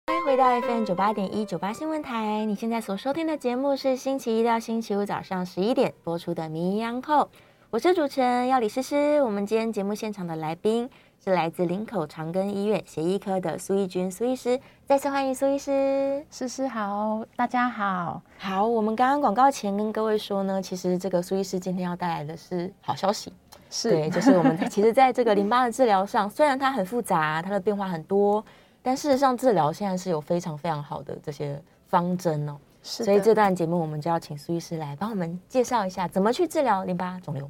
[0.07, 7.25] 欢迎回到 FM 九八点一九八新闻台，你现在所收听的节目是星期一到星期五早上十一点播出的《名医央叩》，
[7.70, 9.22] 我是主持人要李诗诗。
[9.24, 10.89] 我们今天节目现场的来宾
[11.22, 16.26] 是来自林口长庚医院血液科的苏义军苏医师，再次欢迎苏医师。
[16.32, 18.22] 诗诗好，大家好。
[18.38, 23.34] 好，我们刚刚广告前跟各位说呢，其实这个苏医师今天要带来的是好消息，
[23.70, 28.41] 是对，就是我们 其实在这个淋巴的治疗上，虽然它很复杂，它的变化很多，
[28.82, 32.57] 但事实上治疗现在是有非常非常好的这些方针哦。
[32.88, 37.49] 是，所以这段节目我们就要请苏医师来帮我们介绍一下怎么去治疗淋巴肿瘤。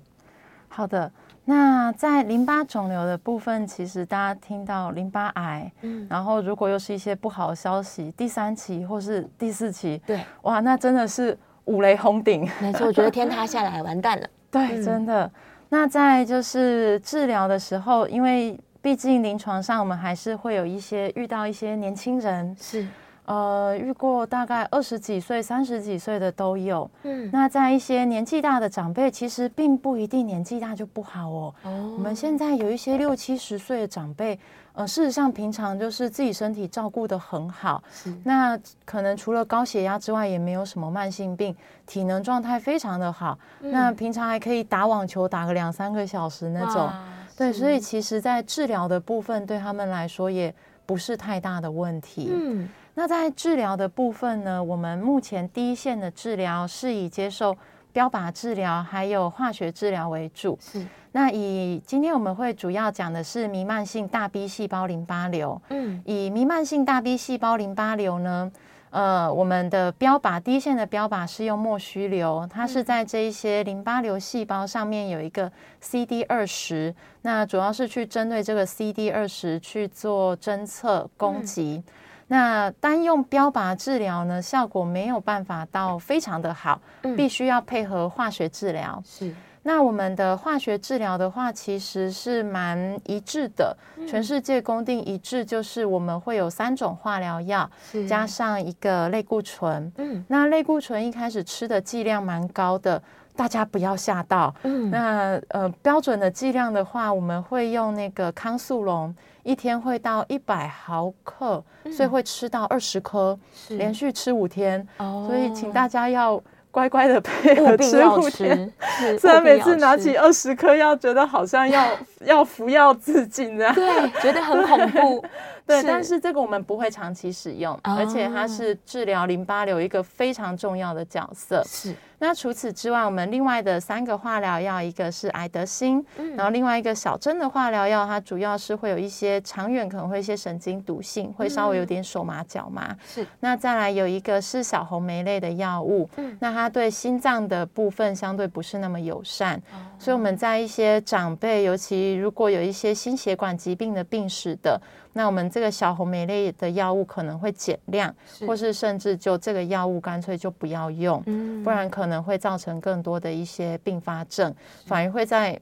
[0.68, 1.12] 好的。
[1.50, 12.46] 那在淋巴肿瘤的部分，其实大家听到淋巴癌，嗯，然后如果又是一些不好的消息，第三期或是第四期，对，哇，那真的是五雷轰顶。
[12.60, 14.28] 没错，我觉得天塌下来完蛋了。
[14.52, 15.32] 对，嗯真的。
[15.70, 22.86] 那在就是治疗的时候，因为毕竟临床上我们还是会有一些遇到一些年轻人，是，
[23.28, 26.90] 呃，遇过大概二十几岁、三十几岁的都有。
[27.04, 31.54] 嗯，那在一些年纪大的长辈，其实并不一定年纪大就不好哦。
[31.64, 34.40] 哦我们现在有一些六七十岁的长辈，
[34.72, 41.54] 呃，事实上平常就是自己身体照顾得很好，是那可能除了高血压之外，也没有什么慢性病，
[41.86, 43.38] 体能状态非常的好。
[43.60, 46.86] 那平常还可以打网球打个两三个小时那种。
[46.86, 47.04] 哇
[47.38, 50.52] 对，所以其实，在治疗的部分对他们来说也
[50.88, 52.32] 不是太大的问题。
[52.34, 52.68] 嗯，
[53.00, 57.56] 那在治疗的部分呢，我们目前第一线的治疗是以接受
[57.94, 60.58] 标靶治疗还有化学治疗为主。
[60.60, 65.62] 是，那以今天我们会主要讲的是弥漫性大 B 细胞淋巴瘤。
[65.70, 68.52] 嗯，以弥漫性大 B 细胞淋巴瘤呢，
[68.90, 81.84] 呃，我们的标靶第一线的标靶是用莫须瘤，它是在这一些淋巴瘤细胞上面有一个 CD 二十，那主要是去针对这个 CD 二十去做侦测攻击。
[82.28, 87.16] 那单用标靶治疗呢，效果没有办法到非常的好，嗯。
[87.16, 89.02] 必须要配合化学治疗。
[89.06, 93.76] 是，那我们的化学治疗的话，其实是蛮一致的，
[94.08, 97.70] 全世界公定一致，就是我们会有三种化疗药，
[98.08, 99.92] 加上一个类固醇。
[99.98, 100.24] 嗯。
[100.28, 103.02] 那类固醇一开始吃的剂量蛮高的，
[103.38, 104.54] 大家不要吓到。
[104.64, 111.64] 嗯，那呃标准的剂量的话，我们会用那个康素龙，一天会到一百毫克，
[111.96, 114.86] 所以会吃到二十颗，是连续吃五天。
[114.98, 121.86] 哦所以请大家要乖乖的配合吃五天。，是 虽然每次拿起二十颗药，觉得好像要
[122.26, 123.74] 要服药自尽这样。
[123.74, 125.24] 对，觉得很恐怖。
[125.68, 131.62] 对，但是这个我们不会长期使用，而且它哦是治疗淋巴瘤一个非常重要的角色。
[131.68, 136.36] 是，那除此之外，我们另外的三个化疗药，一个是艾德辛，嗯。
[136.38, 142.96] 然后另外一个小针的化疗药，它主要是会有一些长远可能会一些神经毒性，会稍微有点手麻脚麻。
[143.06, 146.38] 是，那再来有一个是小红莓类的药物，嗯。
[146.40, 149.76] 那它对心脏的部分相对不是那么友善，哦。
[150.00, 154.80] 所以我们在一些长辈，尤其如果有一些心血管疾病的病史的，
[155.18, 158.14] 那我们这个小红莓类的药物可能会减量，
[158.46, 164.54] 或是甚至就这个药物干脆就不要用，嗯不然可能会造成更多的一些并发症，
[164.86, 165.60] 反而会在。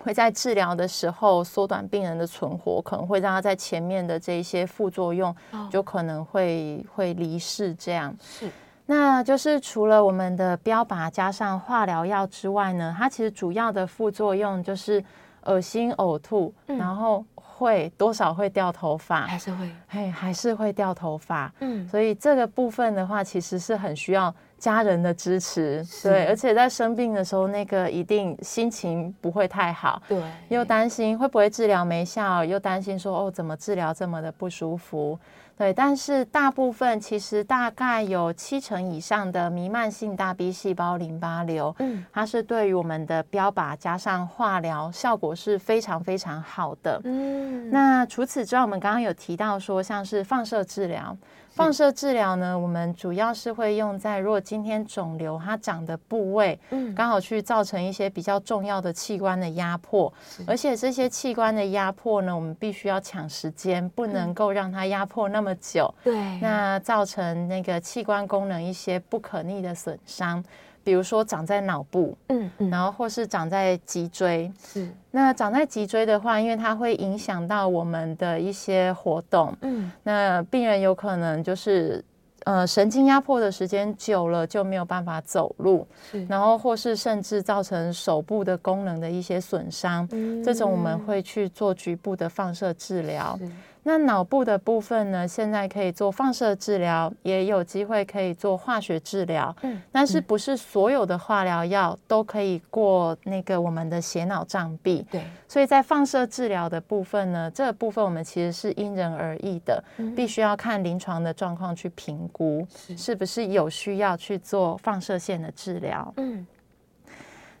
[0.00, 8.12] 会在治疗的时候缩短病人的存活，可能会让他在前面的这一些副作用哦就可能会会离世这样。
[8.20, 8.50] 是，
[8.86, 15.02] 那就是除了我们的标靶加上化疗药之外呢，它其实主要的副作用就是
[15.42, 17.24] 恶心、呕吐，嗯然后
[17.56, 21.52] 会多少会掉头发，还是会，嘿，还是会掉头发。
[21.60, 35.18] 嗯，所以这个部分的话，其实是很需要家人的支持，对，而且在生病的时候，那个一定心情不会太好，对，又担心会不会治疗没效，又担心说哦，怎么治疗这么的不舒服。
[35.56, 47.00] 对，但是大部分其实大概有七成以上的弥漫性大 B 细胞淋巴瘤，嗯它是对于我们的标靶加上化疗效果是非常非常好的。
[47.04, 51.16] 嗯，那除此之外，我们刚刚有提到说，像是放射治疗。
[51.54, 60.12] 放射治疗呢，我们主要是会用在如果今天肿瘤它长的部位，嗯刚好去造成一些比较重要的器官的压迫，
[60.48, 70.42] 而且这些器官的压迫呢，我们必须要抢时间，不能够让它压迫那么久，对，那造成那个器官功能一些不可逆的损伤，
[70.84, 74.52] 比如说长在脑部，嗯嗯，然后或是长在脊椎。
[74.62, 82.04] 是，那长在脊椎的话，因为它会影响到我们的一些活动，嗯那病人有可能就是
[82.44, 90.06] 呃神经压迫的时间久了就没有办法走路，是，然后或是甚至造成手部的功能的一些损伤，
[90.44, 93.38] 这种我们会去做局部的放射治疗。
[93.84, 99.54] 是那脑部的部分呢，现在可以做放射治疗，也有机会可以做化学治疗。
[99.62, 105.06] 嗯但是不是所有的化疗药都可以过那个我们的血脑障壁？
[105.10, 109.82] 对，所以在放射治疗的部分呢，这个部分我们其实是因人而异的，
[110.16, 112.66] 必须要看临床的状况去评估，
[112.96, 116.12] 是不是有需要去做放射线的治疗。
[116.16, 116.44] 嗯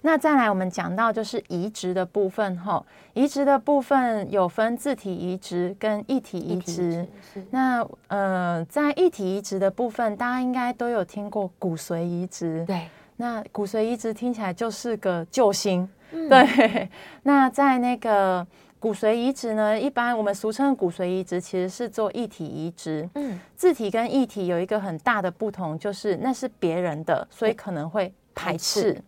[0.06, 2.84] 那再来，我们讲到就是移植的部分哈，
[3.14, 7.06] 移植的部分有分自体移植跟异体移植。
[7.32, 12.62] 是，那呃，在异体移植的部分，大家应该都有听过骨髓移植。
[12.66, 12.86] 对，
[13.16, 16.86] 那骨髓移植听起来就是个救星，嗯对。
[17.24, 18.46] 那在那个
[18.78, 23.08] 骨髓移植呢，一般我们俗称的骨髓移植其实是做异体移植。
[23.14, 28.92] 嗯自体跟异体有一个很大的不同，就是那是别人的，所以可能会排斥。
[28.92, 29.02] 对，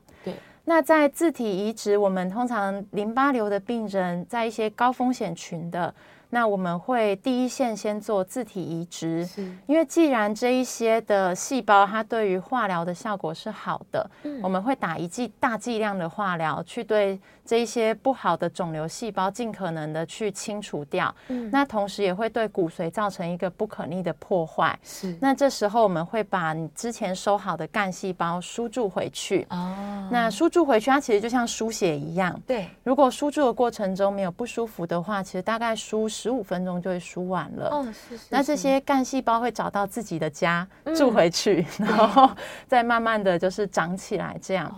[0.69, 5.95] 那在自体移植，我们通常淋巴瘤的病人，在一些高风险群的，
[6.31, 9.27] 那我们会第一线先做自体移植，
[9.67, 14.41] 因为既然这一些的细胞它对于化疗的效果是好的，嗯。
[14.43, 21.15] 我们会打一剂大剂量的化疗，去对这一些不好的肿瘤细胞尽可能的去清除掉。
[21.29, 24.77] 嗯那同时也会对骨髓造成一个不可逆的破坏。
[24.83, 29.47] 是，那这时候我们会把你之前收好的干细胞输注回去。
[29.51, 32.39] 哦，那输注回去，它其实就像输血一样。
[32.47, 37.69] 对，如果输注的过程中没有不舒服的话，其实大概输十五分钟就会输完了。
[37.71, 40.67] 哦，是是，那这些干细胞会找到自己的家，
[40.97, 42.29] 住回去，然后
[42.67, 44.67] 再慢慢的就是长起来这样。
[44.67, 44.77] 哦，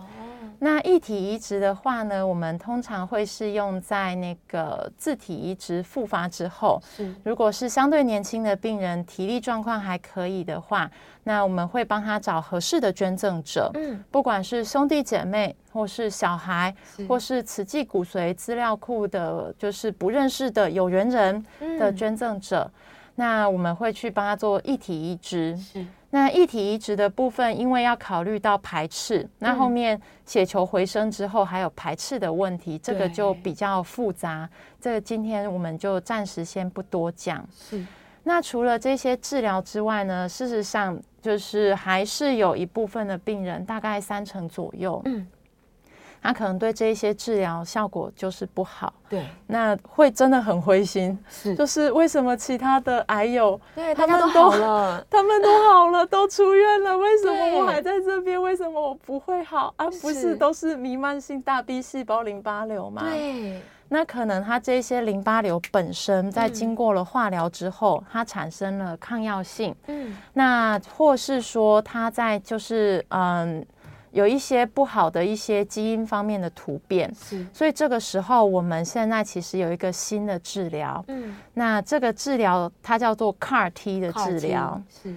[0.61, 10.91] 那异体移植的话呢，我们通常会是用在那个自体移植复发之后，是，如果是相对年轻的病人，体力状况还可以的话，
[11.23, 21.41] 那我们会帮他找合适的捐赠者，嗯，不管是兄弟姐妹，或是小孩，是或是慈济骨髓资料库的，就是不认识的有缘人
[21.79, 22.69] 的嗯捐赠者，
[23.15, 25.57] 那我们会去帮他做异体移植。
[26.09, 34.49] 是，那异体移植的部分，因为要考虑到排斥，那后嗯面血球回升之后还有排斥的问题，这个就比较复杂。
[34.81, 37.47] 这个今天我们就暂时先不多讲。
[37.53, 37.85] 是，
[38.23, 45.27] 那除了这些治疗之外呢，事实上就是还是有一部分的病人，大概三成左右，嗯，
[46.21, 51.17] 他可能对这一些治疗效果就是不好，对，那会真的很灰心。
[51.29, 58.41] 是，就是为什么其他的癌友对，他们都好了， 他们都好了，都出院了，为什么我还在这边？
[58.41, 59.73] 为什么我不会好？
[59.77, 59.85] 啊？
[60.01, 63.03] 不是是都是弥漫性大 B 细胞淋巴瘤吗？
[63.05, 73.65] 对，那可能它这些淋巴瘤本身在经过了化疗之后，它产生了抗药性，嗯，那或是说它在就是嗯
[74.11, 77.13] 有一些不好的一些基因方面的突变。
[77.15, 84.81] 是，所以这个时候，我们现在其实有一个新的治疗，嗯，那这个治疗它叫做 CAR T 的治疗。
[84.89, 85.13] 是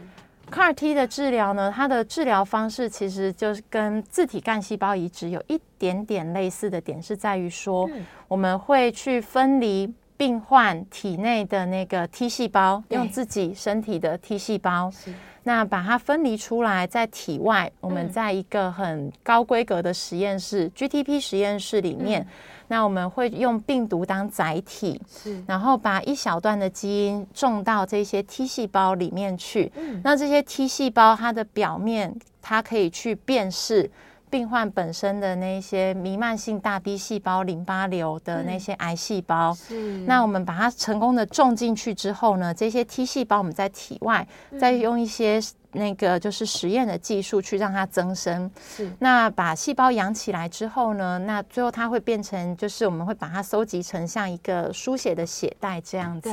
[0.50, 8.04] ，CAR T 的治疗呢，它的治疗方式其实就是跟自体干细胞移植有一点点类似的点，是在于说嗯。
[8.28, 15.12] 我们会去分离病患体内的那个 T 细胞，用自己身体的 T 细胞，是，
[15.44, 18.10] 那把它分离出来，在体外，我们嗯。
[18.10, 22.26] 在一个很高规格的实验室 GTP 实验室里面，
[22.68, 29.72] 那我们会用病毒当载体，是，然后把一小段的基因种到这些 T 细胞里面去。
[29.76, 30.00] 嗯。
[30.04, 33.90] 那这些 T 细胞它的表面，它可以去辨识
[34.32, 39.52] 病患本身的那些弥漫性大 B 细胞淋巴瘤的那些癌细胞。
[39.52, 44.26] 是那我们把它成功的种进去之后呢，这些 T 细胞我们在体外
[44.58, 45.38] 再用一些
[45.72, 48.50] 那个就是实验的技术去让它增生。
[48.66, 56.32] 是那把细胞养起来之后呢，那最后它会变成就是我们会把它收集成像一个输血的血袋这样子。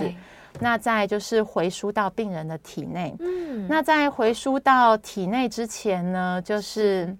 [0.61, 3.13] 那再就是回输到病人的体内。
[3.19, 7.15] 嗯，那在回输到体内之前呢，就是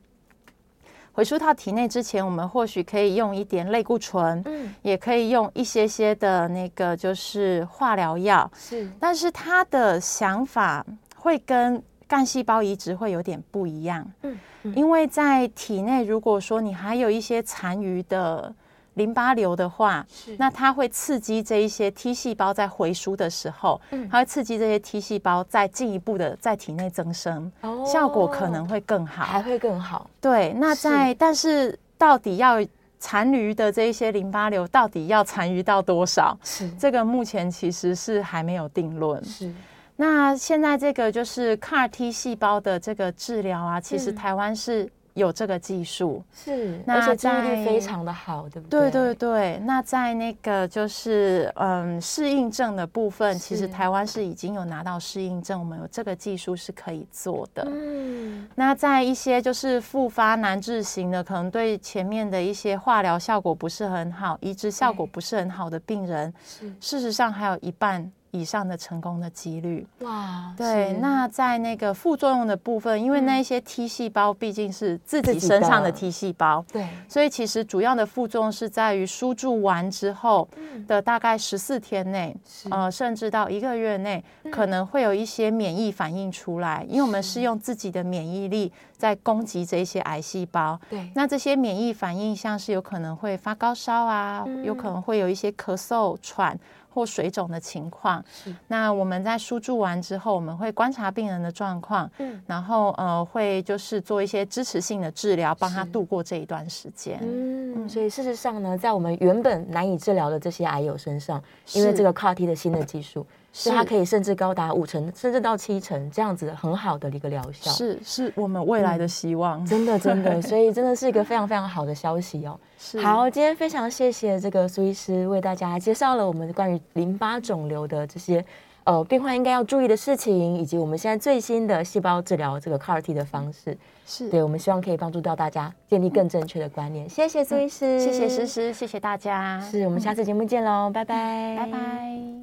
[1.20, 4.74] 回输到体内之前，我们或许可以用一点类固醇，嗯。
[4.84, 8.90] 也可以用一些些的那个就是化疗药，是。
[9.02, 10.86] 但是他的想法
[11.18, 14.74] 会跟干细胞移植会有点不一样，嗯嗯。
[14.78, 18.56] 因为在体内，如果说你还有一些残余的
[19.00, 29.24] 淋巴瘤的话，是那它会刺激这一些 T 细胞在回输的时候，嗯它会刺激这些 T 细胞再进一步的在体内增生，哦效果可能会更好。
[29.24, 30.08] 还会更好。
[30.22, 32.64] 对，那在但是到底要
[33.00, 36.38] 残余的这一些淋巴瘤到底要残余到多少？
[36.43, 39.24] 是这个目前其实是还没有定论。
[39.24, 39.52] 是
[39.95, 44.89] 那现在这个就是 CAR T 细胞的这个治疗啊，其实嗯台湾是
[45.20, 46.24] 有这个技术。
[46.34, 48.90] 是，那而且治愈率非常的好，对不对？
[48.90, 57.64] 对对对，那在那个就是嗯适应症的部分，其是实台湾是已经有拿到适应症，我们有这个技术是可以做的。
[57.68, 66.74] 嗯，那在一些就是复发难治型的，可能对前面的一些化疗效果不是很好，移植效果不是很好的病人，是。
[66.80, 69.88] 事实上还有一半以上的成功的几率。
[70.02, 73.26] 哇，对，那在那个副作用的部分，因为嗯。
[73.26, 76.88] 那一些 T 细胞毕竟是自己身上的的 T 细胞，对。
[77.08, 80.86] 所以其实主要的副作用是在于输注完之后嗯。
[80.86, 82.36] 的大概十四天内，
[82.70, 84.52] 呃，甚至到一个月内，嗯。
[84.52, 87.40] 可能会有一些免疫反应出来，因为我们是。
[87.40, 90.78] 用自己的免疫力在攻击这些癌细胞。
[90.90, 91.10] 对。
[91.16, 96.60] 那这些免疫反应，像是有可能会发高烧啊，有可嗯能会有一些咳嗽、喘
[96.92, 98.24] 或水肿的情况。
[98.32, 98.54] 是。
[98.68, 102.42] 那我们在输注完之后，我们会观察病人的状况，嗯。
[102.48, 107.20] 然后呃会就是做一些支持性的治疗，帮他度过这一段时间。
[107.22, 111.40] 嗯，所以事实上呢，在我们原本难以治疗的这些癌友身上，
[111.74, 112.00] 因为是。
[112.00, 117.72] 这个 CAR T 的新的技术，所以它可以甚至高达五成，甚至到七成这样子很好的一个疗效。
[117.72, 119.66] 是是我们未来的希望。
[119.66, 122.60] 真的真的， 所以真的是一个非常非常好的消息哦。
[122.78, 128.43] 是好，今天非常谢谢这个苏医师为大家介绍了我们关于淋巴肿瘤的这些
[128.84, 133.78] 呃病患应该要注意的事情，以及我们现在最新的细胞治疗这个 CAR T 的方式。
[134.06, 137.08] 是对，我们希望可以帮助到大家建立更正确的观念。
[137.08, 142.39] 谢谢苏医师，谢谢诗诗，谢谢大家，是我们下次节目见喽，拜拜，拜拜。